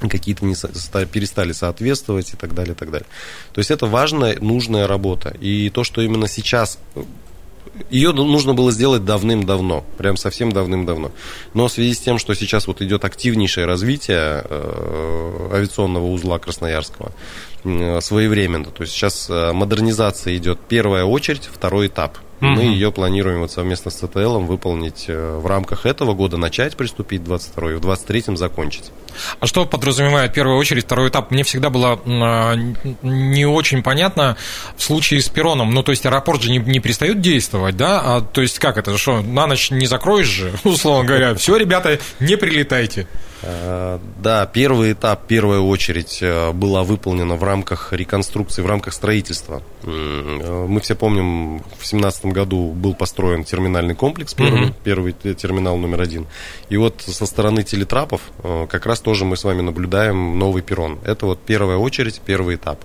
какие-то 0.00 0.44
не 0.44 0.54
перестали 1.06 1.52
соответствовать 1.52 2.32
и 2.34 2.36
так 2.36 2.54
далее, 2.54 2.74
и 2.74 2.76
так 2.76 2.90
далее. 2.90 3.06
То 3.52 3.58
есть 3.58 3.70
это 3.70 3.86
важная, 3.86 4.38
нужная 4.40 4.86
работа. 4.86 5.36
И 5.40 5.70
то, 5.70 5.84
что 5.84 6.00
именно 6.02 6.28
сейчас 6.28 6.78
ее 7.90 8.12
нужно 8.12 8.54
было 8.54 8.72
сделать 8.72 9.04
давным-давно, 9.04 9.84
прям 9.96 10.16
совсем 10.16 10.52
давным-давно. 10.52 11.12
Но 11.54 11.68
в 11.68 11.72
связи 11.72 11.94
с 11.94 11.98
тем, 11.98 12.18
что 12.18 12.34
сейчас 12.34 12.66
вот 12.66 12.82
идет 12.82 13.04
активнейшее 13.04 13.66
развитие 13.66 14.44
э, 14.44 15.50
авиационного 15.52 16.06
узла 16.06 16.38
Красноярского, 16.38 17.12
своевременно, 18.00 18.66
то 18.66 18.82
есть 18.82 18.92
сейчас 18.92 19.28
э, 19.28 19.52
модернизация 19.52 20.36
идет 20.36 20.58
первая 20.68 21.04
очередь, 21.04 21.48
второй 21.52 21.88
этап– 21.88 22.18
Mm-hmm. 22.40 22.54
Мы 22.54 22.62
ее 22.62 22.92
планируем 22.92 23.40
вот 23.40 23.50
совместно 23.50 23.90
с 23.90 23.94
ЦТЛ 23.94 24.38
выполнить 24.38 25.06
э, 25.08 25.38
в 25.38 25.46
рамках 25.46 25.86
этого 25.86 26.14
года, 26.14 26.36
начать 26.36 26.76
приступить 26.76 27.24
22 27.24 27.72
и 27.72 27.74
в 27.74 27.80
23-м 27.80 28.36
закончить. 28.36 28.92
А 29.40 29.46
что 29.48 29.66
подразумевает 29.66 30.34
первая 30.34 30.56
очередь, 30.56 30.84
второй 30.84 31.08
этап? 31.08 31.32
Мне 31.32 31.42
всегда 31.42 31.68
было 31.68 32.00
а, 32.06 32.54
не 33.02 33.44
очень 33.44 33.82
понятно 33.82 34.36
в 34.76 34.82
случае 34.84 35.20
с 35.20 35.28
пероном. 35.28 35.72
Ну, 35.72 35.82
то 35.82 35.90
есть 35.90 36.06
аэропорт 36.06 36.42
же 36.42 36.52
не, 36.52 36.58
не 36.58 36.78
перестает 36.78 37.20
действовать, 37.20 37.76
да? 37.76 38.00
А, 38.04 38.20
то 38.20 38.40
есть 38.40 38.60
как 38.60 38.78
это? 38.78 38.96
Что, 38.96 39.20
на 39.20 39.48
ночь 39.48 39.72
не 39.72 39.86
закроешь 39.86 40.28
же, 40.28 40.52
условно 40.62 41.04
говоря? 41.08 41.34
Все, 41.34 41.56
ребята, 41.56 41.98
не 42.20 42.36
прилетайте. 42.36 43.08
Э, 43.42 43.98
да, 44.20 44.46
первый 44.46 44.92
этап, 44.92 45.26
первая 45.26 45.60
очередь 45.60 46.18
э, 46.22 46.52
была 46.52 46.82
выполнена 46.82 47.36
в 47.36 47.44
рамках 47.44 47.92
реконструкции, 47.92 48.62
в 48.62 48.66
рамках 48.66 48.94
строительства. 48.94 49.62
Э, 49.84 50.66
мы 50.68 50.80
все 50.80 50.96
помним, 50.96 51.58
в 51.58 51.78
2017 51.78 52.26
году 52.26 52.72
был 52.72 52.94
построен 52.94 53.44
терминальный 53.44 53.94
комплекс, 53.94 54.34
первый, 54.34 54.68
mm-hmm. 54.68 54.74
первый 54.82 55.12
терминал 55.12 55.76
номер 55.76 56.00
один. 56.00 56.26
И 56.68 56.76
вот 56.76 57.02
со 57.02 57.26
стороны 57.26 57.62
телетрапов 57.62 58.20
как 58.42 58.86
раз 58.86 59.00
тоже 59.00 59.24
мы 59.24 59.36
с 59.36 59.44
вами 59.44 59.60
наблюдаем 59.60 60.38
новый 60.38 60.62
перрон. 60.62 60.98
Это 61.04 61.26
вот 61.26 61.40
первая 61.40 61.76
очередь, 61.76 62.20
первый 62.24 62.56
этап. 62.56 62.84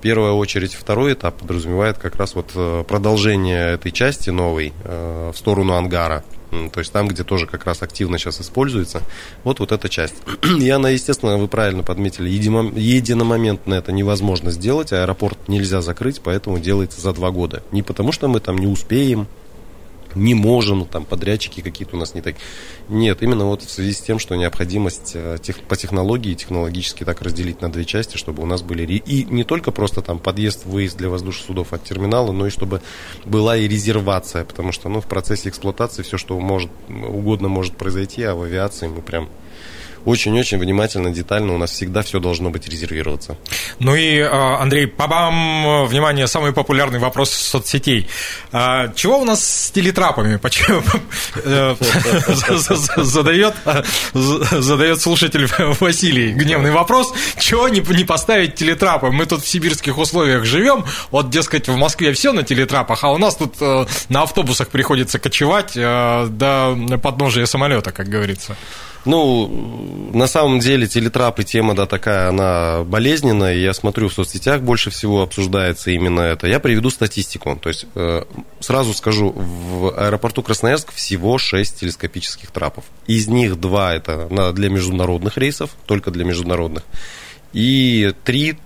Первая 0.00 0.32
очередь, 0.32 0.74
второй 0.74 1.14
этап 1.14 1.38
подразумевает 1.38 1.98
как 1.98 2.16
раз 2.16 2.34
вот 2.34 2.52
продолжение 2.86 3.72
этой 3.72 3.90
части 3.90 4.30
новой 4.30 4.72
в 4.84 5.34
сторону 5.34 5.74
ангара 5.74 6.22
то 6.50 6.80
есть 6.80 6.92
там, 6.92 7.08
где 7.08 7.24
тоже 7.24 7.46
как 7.46 7.64
раз 7.66 7.82
активно 7.82 8.18
сейчас 8.18 8.40
используется, 8.40 9.02
вот, 9.44 9.60
вот 9.60 9.72
эта 9.72 9.88
часть. 9.88 10.14
И 10.60 10.68
она, 10.70 10.90
естественно, 10.90 11.36
вы 11.36 11.48
правильно 11.48 11.82
подметили, 11.82 12.28
единомоментно 12.28 13.74
это 13.74 13.92
невозможно 13.92 14.50
сделать, 14.50 14.92
аэропорт 14.92 15.38
нельзя 15.48 15.82
закрыть, 15.82 16.20
поэтому 16.22 16.58
делается 16.58 17.00
за 17.00 17.12
два 17.12 17.30
года. 17.30 17.62
Не 17.72 17.82
потому, 17.82 18.12
что 18.12 18.28
мы 18.28 18.40
там 18.40 18.58
не 18.58 18.66
успеем, 18.66 19.26
не 20.18 20.34
можем, 20.34 20.84
там 20.84 21.04
подрядчики 21.04 21.60
какие-то 21.60 21.96
у 21.96 21.98
нас 21.98 22.14
не 22.14 22.20
так. 22.20 22.36
Нет, 22.88 23.22
именно 23.22 23.46
вот 23.46 23.62
в 23.62 23.70
связи 23.70 23.92
с 23.92 24.00
тем, 24.00 24.18
что 24.18 24.34
необходимость 24.34 25.12
э, 25.14 25.38
тех, 25.40 25.60
по 25.60 25.76
технологии 25.76 26.34
технологически 26.34 27.04
так 27.04 27.22
разделить 27.22 27.60
на 27.60 27.70
две 27.70 27.84
части, 27.84 28.16
чтобы 28.16 28.42
у 28.42 28.46
нас 28.46 28.62
были 28.62 28.84
и 28.94 29.24
не 29.24 29.44
только 29.44 29.70
просто 29.70 30.02
там 30.02 30.18
подъезд, 30.18 30.66
выезд 30.66 30.96
для 30.96 31.08
воздушных 31.08 31.46
судов 31.46 31.72
от 31.72 31.84
терминала, 31.84 32.32
но 32.32 32.46
и 32.46 32.50
чтобы 32.50 32.80
была 33.24 33.56
и 33.56 33.68
резервация, 33.68 34.44
потому 34.44 34.72
что 34.72 34.88
ну, 34.88 35.00
в 35.00 35.06
процессе 35.06 35.48
эксплуатации 35.48 36.02
все, 36.02 36.18
что 36.18 36.38
может, 36.38 36.70
угодно 36.88 37.48
может 37.48 37.76
произойти, 37.76 38.22
а 38.22 38.34
в 38.34 38.42
авиации 38.42 38.88
мы 38.88 39.02
прям 39.02 39.28
очень-очень 40.08 40.58
внимательно, 40.58 41.10
детально. 41.10 41.54
У 41.54 41.58
нас 41.58 41.70
всегда 41.70 42.02
все 42.02 42.18
должно 42.18 42.50
быть 42.50 42.66
резервироваться. 42.66 43.36
Ну 43.78 43.94
и, 43.94 44.18
а, 44.20 44.58
Андрей, 44.60 44.86
пабам, 44.86 45.86
внимание, 45.86 46.26
самый 46.26 46.52
популярный 46.52 46.98
вопрос 46.98 47.30
соцсетей. 47.30 48.08
А, 48.50 48.88
чего 48.94 49.18
у 49.18 49.24
нас 49.24 49.44
с 49.44 49.70
телетрапами? 49.70 50.36
Почему 50.36 50.82
э, 51.44 51.76
задает, 52.96 53.54
задает 54.14 55.00
слушатель 55.00 55.46
Василий 55.80 56.32
гневный 56.32 56.70
вопрос. 56.70 57.12
Чего 57.38 57.68
не, 57.68 57.80
не 57.80 58.04
поставить 58.04 58.54
телетрапы? 58.54 59.10
Мы 59.10 59.26
тут 59.26 59.44
в 59.44 59.48
сибирских 59.48 59.98
условиях 59.98 60.44
живем. 60.44 60.86
Вот, 61.10 61.28
дескать, 61.28 61.68
в 61.68 61.76
Москве 61.76 62.14
все 62.14 62.32
на 62.32 62.44
телетрапах, 62.44 63.04
а 63.04 63.10
у 63.10 63.18
нас 63.18 63.36
тут 63.36 63.56
э, 63.60 63.84
на 64.08 64.22
автобусах 64.22 64.68
приходится 64.68 65.18
кочевать 65.18 65.72
э, 65.76 66.26
до 66.30 66.98
подножия 67.02 67.44
самолета, 67.44 67.92
как 67.92 68.08
говорится. 68.08 68.56
Ну, 69.08 69.48
на 70.12 70.26
самом 70.26 70.58
деле 70.58 70.86
телетрапы 70.86 71.42
тема, 71.42 71.74
да, 71.74 71.86
такая, 71.86 72.28
она 72.28 72.84
болезненная. 72.84 73.54
Я 73.54 73.72
смотрю 73.72 74.10
в 74.10 74.12
соцсетях 74.12 74.60
больше 74.60 74.90
всего 74.90 75.22
обсуждается 75.22 75.90
именно 75.90 76.20
это. 76.20 76.46
Я 76.46 76.60
приведу 76.60 76.90
статистику. 76.90 77.56
То 77.56 77.70
есть, 77.70 77.86
э, 77.94 78.24
сразу 78.60 78.92
скажу, 78.92 79.30
в 79.30 79.98
аэропорту 79.98 80.42
Красноярск 80.42 80.92
всего 80.92 81.38
6 81.38 81.80
телескопических 81.80 82.50
трапов. 82.50 82.84
Из 83.06 83.28
них 83.28 83.58
2 83.58 83.94
это 83.94 84.52
для 84.52 84.68
международных 84.68 85.38
рейсов, 85.38 85.70
только 85.86 86.10
для 86.10 86.26
международных. 86.26 86.84
И 87.54 88.12
3 88.24 88.58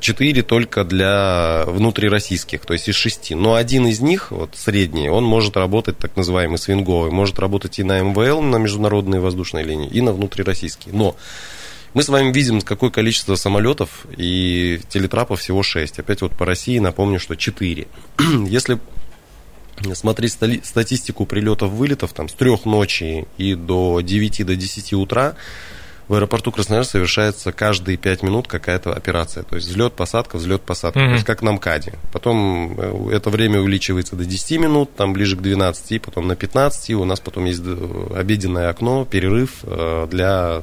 4 0.00 0.42
только 0.42 0.84
для 0.84 1.64
внутрироссийских, 1.66 2.64
то 2.64 2.72
есть 2.72 2.88
из 2.88 2.94
6. 2.94 3.32
Но 3.32 3.54
один 3.54 3.86
из 3.86 4.00
них, 4.00 4.30
вот 4.30 4.50
средний, 4.54 5.08
он 5.08 5.24
может 5.24 5.56
работать 5.56 5.98
так 5.98 6.16
называемый 6.16 6.58
свинговый, 6.58 7.10
может 7.10 7.38
работать 7.38 7.78
и 7.78 7.84
на 7.84 8.00
МВЛ, 8.00 8.40
на 8.42 8.56
международные 8.56 9.20
воздушные 9.20 9.64
линии, 9.64 9.88
и 9.88 10.00
на 10.00 10.12
внутрироссийские. 10.12 10.94
Но 10.94 11.16
мы 11.94 12.02
с 12.02 12.08
вами 12.08 12.32
видим, 12.32 12.60
какое 12.60 12.90
количество 12.90 13.34
самолетов 13.34 14.06
и 14.16 14.80
телетрапов 14.88 15.40
всего 15.40 15.62
6. 15.62 15.98
Опять 15.98 16.22
вот 16.22 16.32
по 16.32 16.44
России 16.44 16.78
напомню, 16.78 17.18
что 17.18 17.36
4. 17.36 17.86
Если 18.46 18.78
смотреть 19.94 20.36
статистику 20.64 21.24
прилетов-вылетов, 21.24 22.12
там 22.12 22.28
с 22.28 22.32
трех 22.32 22.64
ночи 22.64 23.26
и 23.36 23.54
до 23.54 24.00
9 24.00 24.46
до 24.46 24.56
10 24.56 24.92
утра, 24.94 25.34
в 26.08 26.14
аэропорту 26.14 26.50
Краснодар 26.50 26.84
совершается 26.84 27.52
каждые 27.52 27.98
5 27.98 28.22
минут 28.22 28.48
какая-то 28.48 28.94
операция. 28.94 29.42
То 29.42 29.56
есть 29.56 29.68
взлет, 29.68 29.92
посадка, 29.92 30.36
взлет, 30.36 30.62
посадка. 30.62 30.98
Mm-hmm. 30.98 31.06
То 31.06 31.12
есть 31.12 31.24
как 31.24 31.42
на 31.42 31.52
МКАДе. 31.52 31.94
Потом 32.12 32.74
э, 32.78 33.10
это 33.12 33.28
время 33.28 33.60
увеличивается 33.60 34.16
до 34.16 34.24
10 34.24 34.58
минут, 34.58 34.94
там 34.96 35.12
ближе 35.12 35.36
к 35.36 35.42
12, 35.42 36.00
потом 36.00 36.26
на 36.26 36.34
15. 36.34 36.90
У 36.94 37.04
нас 37.04 37.20
потом 37.20 37.44
есть 37.44 37.62
э, 37.62 38.06
обеденное 38.16 38.70
окно, 38.70 39.04
перерыв 39.04 39.58
э, 39.64 40.06
для 40.10 40.62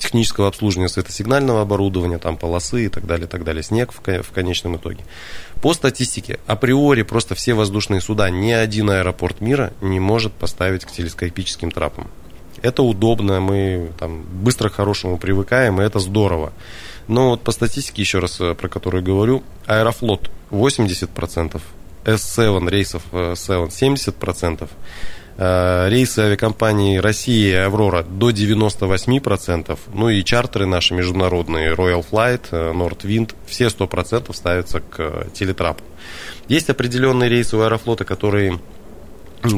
технического 0.00 0.48
обслуживания 0.48 0.88
светосигнального 0.88 1.62
оборудования, 1.62 2.18
там 2.18 2.36
полосы 2.36 2.86
и 2.86 2.88
так 2.88 3.06
далее, 3.06 3.26
так 3.26 3.44
далее, 3.44 3.62
снег 3.62 3.92
в, 3.92 4.22
в 4.22 4.30
конечном 4.32 4.76
итоге. 4.76 5.04
По 5.62 5.74
статистике, 5.74 6.38
априори 6.46 7.02
просто 7.02 7.34
все 7.34 7.54
воздушные 7.54 8.00
суда, 8.00 8.30
ни 8.30 8.52
один 8.52 8.90
аэропорт 8.90 9.40
мира 9.40 9.72
не 9.80 9.98
может 9.98 10.32
поставить 10.32 10.84
к 10.84 10.92
телескопическим 10.92 11.70
трапам. 11.70 12.08
Это 12.64 12.82
удобно, 12.82 13.40
мы 13.40 13.92
там 13.98 14.22
быстро 14.22 14.70
к 14.70 14.76
хорошему 14.76 15.18
привыкаем, 15.18 15.82
и 15.82 15.84
это 15.84 15.98
здорово. 15.98 16.54
Но 17.08 17.32
вот 17.32 17.42
по 17.42 17.52
статистике, 17.52 18.00
еще 18.00 18.20
раз 18.20 18.40
э, 18.40 18.54
про 18.54 18.68
которую 18.68 19.04
говорю, 19.04 19.42
Аэрофлот 19.66 20.30
80%, 20.50 21.60
S7 22.06 22.70
рейсов 22.70 23.02
7 23.12 23.66
70%, 23.66 24.68
рейсы 25.90 26.18
авиакомпании 26.20 26.96
России 26.96 27.50
и 27.50 27.52
Аврора 27.52 28.02
до 28.02 28.30
98%, 28.30 29.78
ну 29.92 30.08
и 30.08 30.24
чартеры 30.24 30.64
наши 30.64 30.94
международные, 30.94 31.74
Royal 31.74 32.02
Flight, 32.10 32.50
Nordwind, 32.50 33.34
все 33.44 33.66
100% 33.66 34.32
ставятся 34.32 34.80
к 34.80 35.26
телетрапу. 35.34 35.84
Есть 36.48 36.70
определенные 36.70 37.28
рейсы 37.28 37.58
у 37.58 37.60
Аэрофлота, 37.60 38.06
которые 38.06 38.58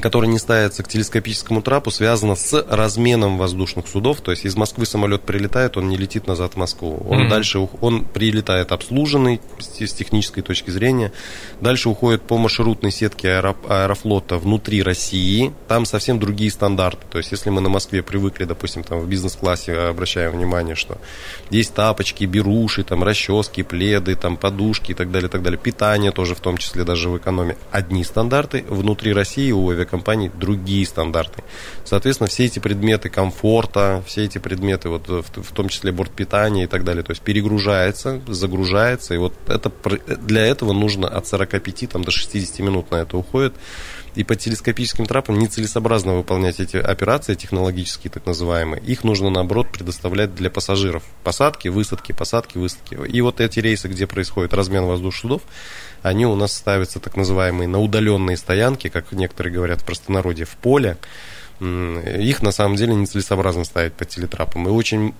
который 0.01 0.29
не 0.29 0.39
ставится 0.39 0.83
к 0.83 0.89
телескопическому 0.89 1.63
трапу, 1.63 1.91
связано 1.91 2.35
с 2.35 2.65
разменом 2.69 3.39
воздушных 3.39 3.89
судов. 3.89 4.21
То 4.21 4.31
есть 4.31 4.45
из 4.45 4.57
Москвы 4.57 4.87
самолет 4.87 5.23
прилетает, 5.23 5.77
он 5.77 5.89
не 5.89 5.97
летит 5.97 6.27
назад 6.27 6.55
в 6.55 6.57
Москву. 6.57 7.05
Он 7.09 7.23
mm-hmm. 7.23 7.29
дальше 7.29 7.69
он 7.81 8.05
прилетает 8.05 8.73
обслуженный 8.73 9.41
с 9.59 9.93
технической 9.93 10.43
точки 10.43 10.71
зрения. 10.71 11.13
Дальше 11.61 11.89
уходит 11.89 12.23
по 12.23 12.37
маршрутной 12.39 12.91
сетке 12.91 13.29
аэро, 13.29 13.57
аэрофлота 13.69 14.39
внутри 14.39 14.83
России. 14.83 15.53
Там 15.69 15.85
совсем 15.85 16.19
другие 16.19 16.51
стандарты. 16.51 17.07
То 17.11 17.19
есть 17.19 17.31
если 17.33 17.51
мы 17.51 17.61
на 17.61 17.69
Москве 17.69 18.03
привыкли, 18.03 18.45
допустим, 18.45 18.83
там 18.83 19.01
в 19.01 19.09
бизнес-классе 19.09 19.73
обращаем 19.73 20.33
внимание, 20.33 20.75
что 20.75 20.99
есть 21.51 21.75
тапочки, 21.75 22.25
беруши, 22.25 22.85
там 22.85 23.03
расчески, 23.03 23.63
пледы, 23.63 24.15
там 24.17 24.37
подушки 24.37 24.93
и 24.93 24.95
так 24.95 25.11
далее, 25.11 25.29
и 25.29 25.31
так 25.31 25.43
далее. 25.43 25.59
Питание 25.59 26.13
тоже 26.13 26.35
в 26.35 26.41
том 26.41 26.57
числе 26.57 26.85
даже 26.85 27.09
в 27.09 27.17
экономе. 27.17 27.57
Одни 27.71 28.05
стандарты. 28.05 28.65
Внутри 28.69 29.13
России 29.13 29.53
у 29.53 29.76
авиакомпаний 29.77 30.31
другие 30.31 30.85
стандарты. 30.87 31.45
Соответственно, 31.85 32.29
все 32.29 32.45
эти 32.47 32.59
предметы 32.59 33.09
комфорта, 33.09 34.03
все 34.07 34.25
эти 34.25 34.39
предметы, 34.39 34.89
вот, 34.89 35.09
в, 35.09 35.53
том 35.53 35.69
числе 35.69 35.93
бортпитания 35.93 36.65
и 36.65 36.67
так 36.67 36.85
далее, 36.85 37.03
то 37.03 37.13
есть 37.13 37.23
перегружается, 37.23 38.21
загружается, 38.27 39.15
и 39.15 39.19
вот 39.19 39.35
это, 39.47 39.71
для 40.17 40.47
этого 40.47 40.73
нужно 40.73 41.09
от 41.09 41.27
45 41.27 41.91
там, 41.91 42.05
до 42.05 42.11
60 42.11 42.59
минут 42.61 42.91
на 42.91 42.97
это 42.97 43.17
уходит. 43.17 43.55
И 44.15 44.25
по 44.25 44.35
телескопическим 44.35 45.05
трапам 45.05 45.39
нецелесообразно 45.39 46.15
выполнять 46.15 46.59
эти 46.59 46.79
операции 46.79 47.35
технологические, 47.35 48.11
так 48.11 48.25
называемые. 48.25 48.83
Их 48.83 49.05
нужно, 49.05 49.29
наоборот, 49.29 49.69
предоставлять 49.71 50.35
для 50.35 50.49
пассажиров. 50.49 51.03
Посадки, 51.23 51.69
высадки, 51.69 52.13
посадки, 52.13 52.57
высадки. 52.57 52.95
И 52.95 53.21
вот 53.21 53.43
эти 53.43 53.61
рейсы, 53.61 53.89
где 53.89 54.07
происходит 54.07 54.55
размен 54.55 54.85
воздушных 54.85 55.21
судов, 55.21 55.43
они 56.07 56.27
у 56.27 56.37
нас 56.37 56.53
ставятся 56.53 57.01
так 57.01 57.17
называемые 57.17 57.69
на 57.69 57.81
удаленные 57.81 58.37
стоянки, 58.37 58.89
как 58.89 59.13
некоторые 59.13 59.53
говорят 59.53 59.83
в 59.83 59.85
простонародье, 59.85 60.47
в 60.47 60.57
поле. 60.57 60.97
Их 61.61 62.43
на 62.43 62.53
самом 62.53 62.77
деле 62.77 62.95
нецелесообразно 62.95 63.65
ставить 63.65 63.95
по 63.95 64.05
телетрапам. 64.05 64.69
И 64.69 64.71
очень, 64.71 65.15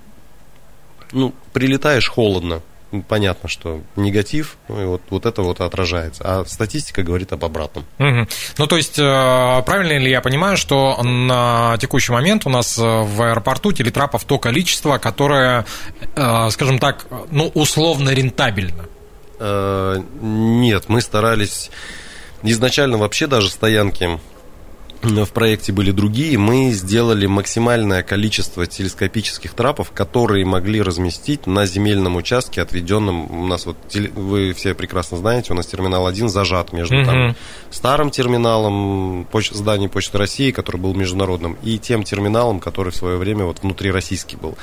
ну, 1.13 1.35
прилетаешь 1.53 2.09
холодно, 2.09 2.63
понятно, 3.09 3.49
что 3.49 3.81
негатив, 3.97 4.59
ну, 4.69 4.83
и 4.83 4.85
вот, 4.85 5.03
вот 5.11 5.27
это 5.27 5.43
вот 5.43 5.61
отражается. 5.61 6.23
А 6.25 6.45
статистика 6.47 7.03
говорит 7.03 7.33
об 7.33 7.45
обратном. 7.45 7.85
Угу. 7.99 8.29
Ну, 8.59 8.67
то 8.67 8.77
есть, 8.77 8.99
э, 8.99 9.63
правильно 9.67 9.99
ли 9.99 10.11
я 10.11 10.21
понимаю, 10.21 10.57
что 10.57 11.03
на 11.03 11.77
текущий 11.79 12.13
момент 12.13 12.47
у 12.47 12.51
нас 12.51 12.79
э, 12.79 12.83
в 12.83 13.23
аэропорту 13.23 13.73
телетрапов 13.73 14.25
то 14.25 14.39
количество, 14.39 14.99
которое, 14.99 15.65
э, 16.15 16.51
скажем 16.51 16.79
так, 16.79 17.07
ну, 17.31 17.51
условно 17.55 18.11
рентабельно? 18.11 18.85
Нет, 19.39 20.85
мы 20.89 21.01
старались 21.01 21.71
изначально 22.43 22.99
вообще 22.99 23.27
даже 23.27 23.51
стоянки 23.51 24.19
в 25.03 25.33
проекте 25.33 25.73
были 25.73 25.91
другие, 25.91 26.39
мы 26.39 26.73
сделали 26.73 27.27
максимальное 27.27 28.03
количество 28.03 28.67
телескопических 28.67 29.55
трапов, 29.55 29.91
которые 29.93 30.45
могли 30.45 30.83
разместить 30.83 31.47
на 31.47 31.67
земельном 31.67 32.17
участке, 32.17 32.63
отведенном 32.63 33.31
у 33.31 33.47
нас 33.47 33.67
вот 33.67 33.77
вы 34.15 34.53
все 34.53 34.75
прекрасно 34.75 35.19
знаете, 35.19 35.53
у 35.53 35.57
нас 35.57 35.67
терминал 35.67 36.07
1 36.07 36.29
зажат 36.29 36.73
между 36.73 36.97
угу. 36.97 37.05
там 37.05 37.37
старым 37.71 38.11
терминалом 38.11 39.27
поч- 39.31 39.53
здания 39.53 39.89
Почты 39.89 40.19
России, 40.19 40.51
который 40.51 40.81
был 40.81 40.95
международным, 40.95 41.57
и 41.63 41.79
тем 41.79 42.03
терминалом, 42.03 42.61
который 42.61 42.93
в 42.93 42.97
свое 42.97 43.17
время 43.17 43.45
вот 43.45 43.63
внутрироссийский 43.63 44.37
был. 44.37 44.57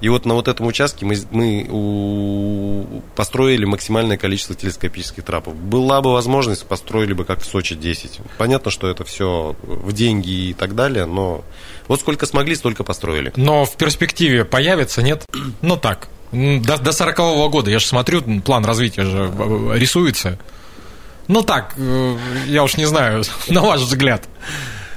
И 0.00 0.08
вот 0.08 0.24
на 0.24 0.34
вот 0.34 0.48
этом 0.48 0.66
участке 0.66 1.04
мы, 1.04 1.16
мы 1.30 1.66
у, 1.70 3.02
построили 3.14 3.64
максимальное 3.64 4.16
количество 4.16 4.54
телескопических 4.54 5.24
трапов. 5.24 5.54
Была 5.54 6.00
бы 6.00 6.12
возможность, 6.12 6.66
построили 6.66 7.12
бы 7.12 7.24
как 7.24 7.40
в 7.40 7.44
Сочи 7.44 7.74
10. 7.74 8.20
Понятно, 8.38 8.70
что 8.70 8.88
это 8.88 9.04
все 9.04 9.54
в 9.80 9.92
деньги 9.92 10.50
и 10.50 10.54
так 10.54 10.74
далее, 10.74 11.06
но 11.06 11.44
вот 11.88 12.00
сколько 12.00 12.26
смогли, 12.26 12.54
столько 12.54 12.84
построили. 12.84 13.32
Но 13.36 13.64
в 13.64 13.76
перспективе 13.76 14.44
появится, 14.44 15.02
нет? 15.02 15.24
Ну 15.62 15.76
так, 15.76 16.08
до, 16.32 16.78
до 16.78 16.90
40-го 16.90 17.48
года, 17.48 17.70
я 17.70 17.78
же 17.78 17.86
смотрю, 17.86 18.22
план 18.42 18.64
развития 18.64 19.04
же 19.04 19.32
э, 19.36 19.72
рисуется. 19.74 20.38
Ну 21.28 21.42
так, 21.42 21.74
э, 21.76 22.16
я 22.46 22.62
уж 22.62 22.76
не 22.76 22.86
знаю, 22.86 23.24
на 23.48 23.60
ваш 23.62 23.80
взгляд. 23.80 24.28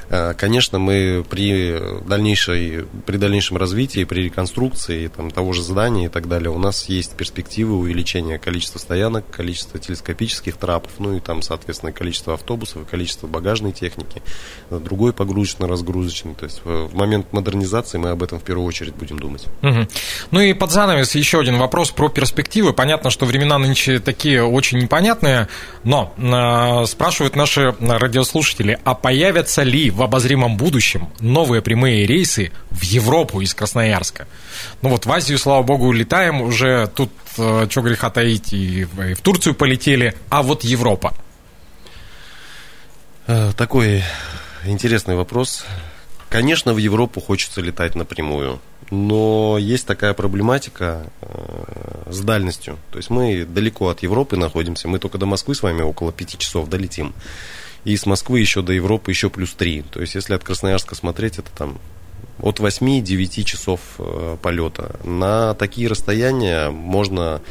Э, 0.09 0.33
конечно, 0.33 0.79
мы 0.79 1.25
при, 1.29 1.79
дальнейшей, 2.05 2.85
при 3.05 3.17
дальнейшем 3.17 3.57
развитии, 3.57 4.03
при 4.03 4.23
реконструкции 4.23 5.07
там, 5.07 5.31
того 5.31 5.53
же 5.53 5.61
здания 5.61 6.05
и 6.05 6.09
так 6.09 6.27
далее, 6.27 6.49
у 6.49 6.59
нас 6.59 6.89
есть 6.89 7.15
перспективы 7.15 7.75
увеличения 7.75 8.37
количества 8.37 8.79
стоянок, 8.79 9.29
количества 9.29 9.79
телескопических 9.79 10.57
трапов, 10.57 10.91
ну 10.99 11.15
и 11.15 11.19
там, 11.19 11.41
соответственно, 11.41 11.91
количество 11.91 12.33
автобусов, 12.33 12.85
количество 12.89 13.27
багажной 13.27 13.71
техники, 13.71 14.21
другой 14.69 15.13
погрузочно-разгрузочный. 15.13 16.35
То 16.35 16.45
есть 16.45 16.61
в 16.63 16.95
момент 16.95 17.31
модернизации 17.31 17.97
мы 17.97 18.09
об 18.09 18.23
этом 18.23 18.39
в 18.39 18.43
первую 18.43 18.67
очередь 18.67 18.95
будем 18.95 19.19
думать. 19.19 19.45
Угу. 19.61 19.87
Ну 20.31 20.41
и 20.41 20.53
под 20.53 20.71
занавес 20.71 21.15
еще 21.15 21.39
один 21.39 21.57
вопрос 21.57 21.91
про 21.91 22.09
перспективы. 22.09 22.73
Понятно, 22.73 23.09
что 23.09 23.25
времена 23.25 23.57
нынче 23.57 23.99
такие 23.99 24.43
очень 24.43 24.79
непонятные, 24.79 25.47
но 25.83 26.13
э, 26.17 26.85
спрашивают 26.85 27.35
наши 27.35 27.75
радиослушатели, 27.79 28.79
а 28.83 28.93
появятся 28.93 29.63
ли 29.63 29.89
в 29.89 30.02
обозримом 30.03 30.57
будущем 30.57 31.09
новые 31.19 31.61
прямые 31.61 32.05
рейсы 32.05 32.51
в 32.71 32.83
Европу 32.83 33.41
из 33.41 33.53
Красноярска. 33.53 34.27
Ну 34.81 34.89
вот 34.89 35.05
в 35.05 35.11
Азию, 35.11 35.37
слава 35.37 35.63
богу, 35.63 35.91
летаем 35.91 36.41
уже, 36.41 36.87
тут 36.95 37.11
э, 37.37 37.67
что 37.69 37.81
греха 37.81 38.09
таить, 38.09 38.53
и 38.53 38.85
в 38.85 39.21
Турцию 39.21 39.55
полетели, 39.55 40.15
а 40.29 40.43
вот 40.43 40.63
Европа. 40.63 41.13
Э, 43.27 43.51
такой 43.55 44.03
интересный 44.65 45.15
вопрос. 45.15 45.65
Конечно, 46.29 46.73
в 46.73 46.77
Европу 46.77 47.21
хочется 47.21 47.61
летать 47.61 47.95
напрямую, 47.95 48.59
но 48.89 49.57
есть 49.59 49.85
такая 49.85 50.13
проблематика 50.13 51.05
э, 51.21 52.11
с 52.11 52.19
дальностью. 52.21 52.79
То 52.91 52.97
есть 52.97 53.09
мы 53.09 53.45
далеко 53.45 53.89
от 53.89 54.01
Европы 54.03 54.35
находимся, 54.35 54.87
мы 54.87 54.99
только 54.99 55.17
до 55.17 55.25
Москвы 55.25 55.55
с 55.55 55.61
вами 55.61 55.81
около 55.81 56.11
пяти 56.11 56.37
часов 56.37 56.69
долетим. 56.69 57.13
И 57.85 57.97
с 57.97 58.05
Москвы 58.05 58.39
еще 58.39 58.61
до 58.61 58.73
Европы 58.73 59.11
еще 59.11 59.29
плюс 59.29 59.53
3. 59.53 59.83
То 59.91 60.01
есть, 60.01 60.15
если 60.15 60.33
от 60.33 60.43
Красноярска 60.43 60.95
смотреть, 60.95 61.39
это 61.39 61.51
там 61.51 61.79
от 62.41 62.59
8-9 62.59 63.43
часов 63.43 63.79
э, 63.99 64.37
полета. 64.41 64.99
На 65.03 65.53
такие 65.53 65.87
расстояния 65.87 66.69
можно 66.69 67.41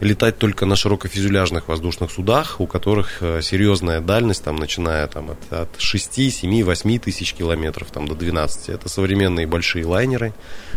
летать 0.00 0.38
только 0.38 0.66
на 0.66 0.76
широкофюзеляжных 0.76 1.68
воздушных 1.68 2.10
судах, 2.10 2.60
у 2.60 2.66
которых 2.66 3.18
э, 3.22 3.40
серьезная 3.42 4.00
дальность, 4.00 4.44
там, 4.44 4.56
начиная 4.56 5.06
там, 5.06 5.30
от, 5.30 5.52
от 5.52 5.80
6, 5.80 6.32
7, 6.32 6.64
8 6.64 6.98
тысяч 6.98 7.34
километров 7.34 7.90
там, 7.90 8.06
до 8.06 8.14
12. 8.14 8.68
Это 8.68 8.88
современные 8.88 9.46
большие 9.46 9.86
лайнеры, 9.86 10.34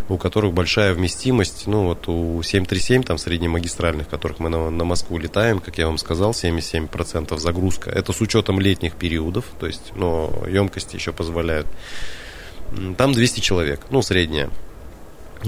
у 0.07 0.17
которых 0.17 0.53
большая 0.53 0.93
вместимость. 0.93 1.67
Ну, 1.67 1.85
вот 1.85 2.07
у 2.07 2.41
737, 2.41 3.03
там, 3.03 3.17
среднемагистральных, 3.17 4.07
которых 4.07 4.39
мы 4.39 4.49
на, 4.49 4.69
на 4.69 4.85
Москву 4.85 5.17
летаем, 5.17 5.59
как 5.59 5.77
я 5.77 5.87
вам 5.87 5.97
сказал, 5.97 6.31
77% 6.31 7.37
загрузка. 7.37 7.89
Это 7.89 8.13
с 8.13 8.21
учетом 8.21 8.59
летних 8.59 8.95
периодов, 8.95 9.45
то 9.59 9.67
есть, 9.67 9.91
но 9.95 10.43
емкости 10.47 10.95
еще 10.95 11.11
позволяют. 11.11 11.67
Там 12.97 13.13
200 13.13 13.39
человек, 13.39 13.81
ну, 13.89 14.01
средняя 14.01 14.49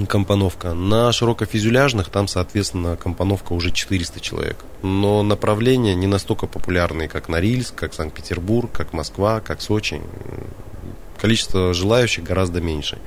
компоновка. 0.08 0.74
На 0.74 1.12
широкофюзеляжных 1.12 2.08
там, 2.08 2.28
соответственно, 2.28 2.96
компоновка 2.96 3.52
уже 3.52 3.70
400 3.70 4.20
человек. 4.20 4.56
Но 4.82 5.22
направления 5.22 5.94
не 5.94 6.06
настолько 6.06 6.46
популярные, 6.46 7.08
как 7.08 7.28
Норильск, 7.28 7.74
как 7.74 7.94
Санкт-Петербург, 7.94 8.70
как 8.72 8.92
Москва, 8.92 9.40
как 9.40 9.60
Сочи. 9.60 10.00
Количество 11.20 11.72
желающих 11.74 12.24
гораздо 12.24 12.60
меньше. 12.60 12.98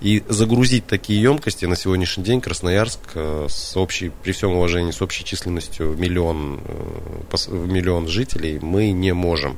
И 0.00 0.22
загрузить 0.28 0.86
такие 0.86 1.22
емкости 1.22 1.64
на 1.64 1.76
сегодняшний 1.76 2.24
день 2.24 2.40
Красноярск 2.40 3.00
э, 3.14 3.46
с 3.48 3.76
общей, 3.76 4.10
при 4.22 4.32
всем 4.32 4.52
уважении, 4.52 4.90
с 4.90 5.00
общей 5.00 5.24
численностью 5.24 5.94
миллион, 5.96 6.60
э, 6.62 7.52
миллион 7.52 8.08
жителей 8.08 8.58
мы 8.60 8.90
не 8.90 9.14
можем. 9.14 9.56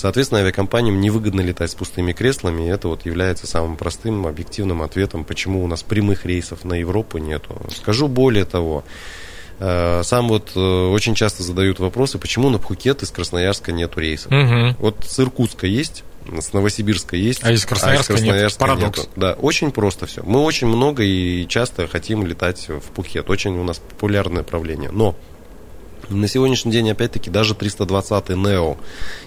Соответственно, 0.00 0.40
авиакомпаниям 0.40 0.98
невыгодно 0.98 1.42
летать 1.42 1.70
с 1.70 1.74
пустыми 1.74 2.12
креслами, 2.12 2.62
и 2.62 2.68
это 2.68 2.88
вот 2.88 3.04
является 3.04 3.46
самым 3.46 3.76
простым 3.76 4.26
объективным 4.26 4.80
ответом, 4.80 5.24
почему 5.24 5.62
у 5.62 5.66
нас 5.66 5.82
прямых 5.82 6.24
рейсов 6.24 6.64
на 6.64 6.72
Европу 6.72 7.18
нету. 7.18 7.60
Скажу 7.76 8.08
более 8.08 8.46
того, 8.46 8.82
э, 9.58 10.00
сам 10.02 10.28
вот 10.28 10.52
э, 10.56 10.58
очень 10.58 11.14
часто 11.14 11.42
задают 11.42 11.80
вопросы, 11.80 12.18
почему 12.18 12.48
на 12.48 12.58
Пхукет 12.58 13.02
из 13.02 13.10
Красноярска 13.10 13.72
нету 13.72 14.00
рейсов. 14.00 14.32
Угу. 14.32 14.76
Вот 14.78 15.04
с 15.06 15.20
Иркутска 15.20 15.66
есть, 15.66 16.02
с 16.26 16.54
Новосибирска 16.54 17.16
есть, 17.16 17.44
а 17.44 17.52
из 17.52 17.66
Красноярска, 17.66 18.14
а 18.14 18.16
из 18.16 18.22
Красноярска 18.22 18.64
нет. 18.64 18.70
Парадокс. 18.70 18.98
Нету. 19.00 19.10
Да, 19.16 19.32
очень 19.34 19.70
просто 19.70 20.06
все. 20.06 20.22
Мы 20.22 20.40
очень 20.40 20.66
много 20.66 21.02
и 21.02 21.46
часто 21.46 21.86
хотим 21.86 22.26
летать 22.26 22.70
в 22.70 22.80
Пхукет. 22.94 23.28
Очень 23.28 23.58
у 23.58 23.64
нас 23.64 23.78
популярное 23.80 24.38
направление. 24.38 24.90
Но 24.90 25.14
На 26.10 26.26
сегодняшний 26.26 26.72
день, 26.72 26.90
опять-таки, 26.90 27.30
даже 27.30 27.54
320 27.54 28.30
Neo, 28.30 28.76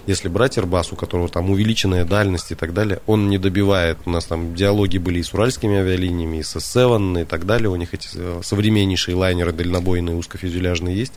если 0.06 0.28
брать 0.28 0.58
Airbus, 0.58 0.88
у 0.92 0.96
которого 0.96 1.30
там 1.30 1.48
увеличенная 1.48 2.04
дальность 2.04 2.52
и 2.52 2.54
так 2.54 2.74
далее, 2.74 3.00
он 3.06 3.30
не 3.30 3.38
добивает. 3.38 3.96
У 4.04 4.10
нас 4.10 4.26
там 4.26 4.54
диалоги 4.54 4.98
были 4.98 5.20
и 5.20 5.22
с 5.22 5.32
уральскими 5.32 5.78
авиалиниями, 5.78 6.38
и 6.38 6.42
с 6.42 6.56
S7 6.56 7.22
и 7.22 7.24
так 7.24 7.46
далее. 7.46 7.70
У 7.70 7.76
них 7.76 7.94
эти 7.94 8.10
э, 8.14 8.40
современнейшие 8.44 9.14
лайнеры 9.14 9.52
дальнобойные, 9.52 10.14
узкофюзеляжные 10.14 10.94
есть. 10.94 11.14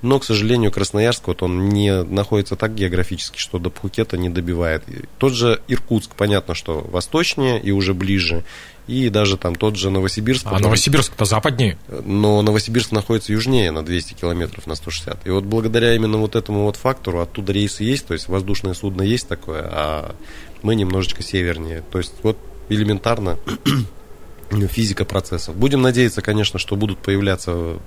Но, 0.00 0.18
к 0.18 0.24
сожалению, 0.24 0.72
Красноярск, 0.72 1.28
вот 1.28 1.42
он 1.42 1.68
не 1.68 2.02
находится 2.02 2.56
так 2.56 2.74
географически, 2.74 3.38
что 3.38 3.58
до 3.58 3.70
Пхукета 3.70 4.16
не 4.16 4.30
добивает. 4.30 4.82
Тот 5.18 5.34
же 5.34 5.60
Иркутск, 5.68 6.16
понятно, 6.16 6.54
что 6.54 6.80
восточнее 6.80 7.60
и 7.60 7.70
уже 7.70 7.94
ближе. 7.94 8.44
И 8.86 9.08
даже 9.10 9.36
там 9.36 9.54
тот 9.54 9.76
же 9.76 9.90
Новосибирск. 9.90 10.46
А 10.46 10.50
который... 10.50 10.64
Новосибирск-то 10.64 11.24
западнее. 11.24 11.78
Но 12.04 12.42
Новосибирск 12.42 12.92
находится 12.92 13.32
южнее 13.32 13.70
на 13.70 13.84
200 13.84 14.14
километров, 14.14 14.66
на 14.66 14.74
160. 14.74 15.26
И 15.26 15.30
вот 15.30 15.44
благодаря 15.44 15.94
именно 15.94 16.18
вот 16.18 16.34
этому 16.34 16.64
вот 16.64 16.76
фактору 16.76 17.20
оттуда 17.20 17.52
рейсы 17.52 17.84
есть, 17.84 18.06
то 18.06 18.14
есть 18.14 18.28
воздушное 18.28 18.74
судно 18.74 19.02
есть 19.02 19.28
такое, 19.28 19.62
а 19.70 20.14
мы 20.62 20.74
немножечко 20.74 21.22
севернее. 21.22 21.82
То 21.92 21.98
есть 21.98 22.14
вот 22.22 22.36
элементарно 22.68 23.38
физика 24.68 25.04
процессов. 25.04 25.56
Будем 25.56 25.82
надеяться, 25.82 26.22
конечно, 26.22 26.58
что 26.58 26.76
будут 26.76 26.98
появляться 26.98 27.78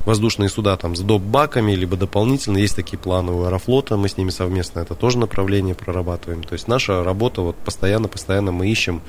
воздушные 0.00 0.48
суда 0.48 0.76
там 0.76 0.96
с 0.96 1.00
доп-баками, 1.00 1.72
либо 1.72 1.96
дополнительно. 1.96 2.58
Есть 2.58 2.76
такие 2.76 2.98
планы 2.98 3.32
у 3.32 3.44
Аэрофлота, 3.44 3.96
мы 3.96 4.08
с 4.08 4.16
ними 4.16 4.30
совместно 4.30 4.80
это 4.80 4.94
тоже 4.94 5.18
направление 5.18 5.74
прорабатываем. 5.74 6.42
То 6.42 6.54
есть 6.54 6.68
наша 6.68 7.04
работа 7.04 7.42
вот 7.42 7.56
постоянно-постоянно 7.56 8.52
мы 8.52 8.68
ищем 8.68 9.02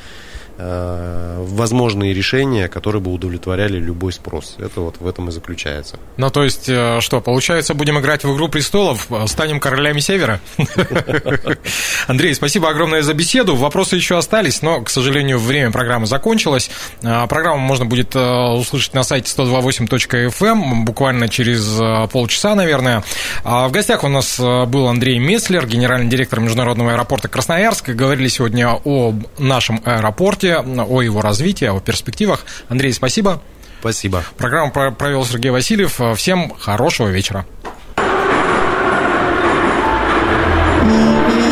возможные 0.60 2.14
решения, 2.14 2.68
которые 2.68 3.02
бы 3.02 3.12
удовлетворяли 3.12 3.78
любой 3.78 4.12
спрос. 4.12 4.56
Это 4.60 4.82
вот 4.82 4.98
в 5.00 5.08
этом 5.08 5.30
и 5.30 5.32
заключается. 5.32 5.98
Ну, 6.18 6.30
то 6.30 6.44
есть, 6.44 6.68
э, 6.68 7.00
что, 7.00 7.22
получается, 7.22 7.74
будем 7.74 8.00
играть 8.00 8.24
в 8.24 8.34
«Игру 8.34 8.50
престолов», 8.50 9.08
станем 9.28 9.60
королями 9.60 10.00
Севера? 10.00 10.40
Андрей, 12.08 12.36
спасибо 12.36 12.70
огромное 12.70 13.02
за 13.02 13.14
беседу. 13.14 13.56
Вопросы 13.56 13.96
еще 13.96 14.18
остались, 14.18 14.62
но, 14.62 14.82
к 14.82 14.90
сожалению, 14.90 15.40
время 15.40 15.72
программы 15.72 16.08
закончилось. 16.08 16.70
Э, 17.02 17.26
программу 17.28 17.60
можно 17.60 17.86
будет 17.86 18.16
услышать 18.16 18.94
на 18.94 19.04
сайте 19.04 19.32
128.fm 19.36 20.32
эм 20.42 20.86
буквально 20.86 21.30
через 21.30 22.10
полчаса, 22.12 22.56
наверное. 22.56 23.04
А 23.44 23.68
в 23.68 23.72
гостях 23.72 24.04
у 24.04 24.08
нас 24.08 24.40
был 24.40 24.88
Андрей 24.88 25.20
Меслер, 25.20 25.66
генеральный 25.66 26.10
директор 26.10 26.40
Международного 26.40 26.94
аэропорта 26.94 27.28
Красноярска. 27.28 27.94
Говорили 27.94 28.28
сегодня 28.28 28.80
о 28.84 29.14
нашем 29.38 29.82
аэропорте, 29.86 30.49
развития, 30.50 30.84
о 30.84 31.02
его 31.02 31.22
развитии, 31.22 31.66
о 31.66 31.80
перспективах. 31.80 32.46
Андрей, 32.68 32.94
спасибо. 32.94 33.42
Спасибо. 33.80 34.24
Программу 34.38 34.72
провел 34.72 35.26
Сергей 35.26 35.52
Васильев. 35.52 36.00
Всем 36.16 36.54
хорошего 36.60 37.08
вечера. 37.08 37.46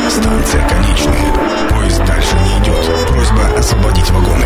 Станция 0.09 0.67
конечная. 0.67 1.69
Поезд 1.69 2.05
дальше 2.05 2.35
не 2.35 2.63
идет. 2.63 3.07
Просьба 3.07 3.57
освободить 3.57 4.09
вагон. 4.09 4.36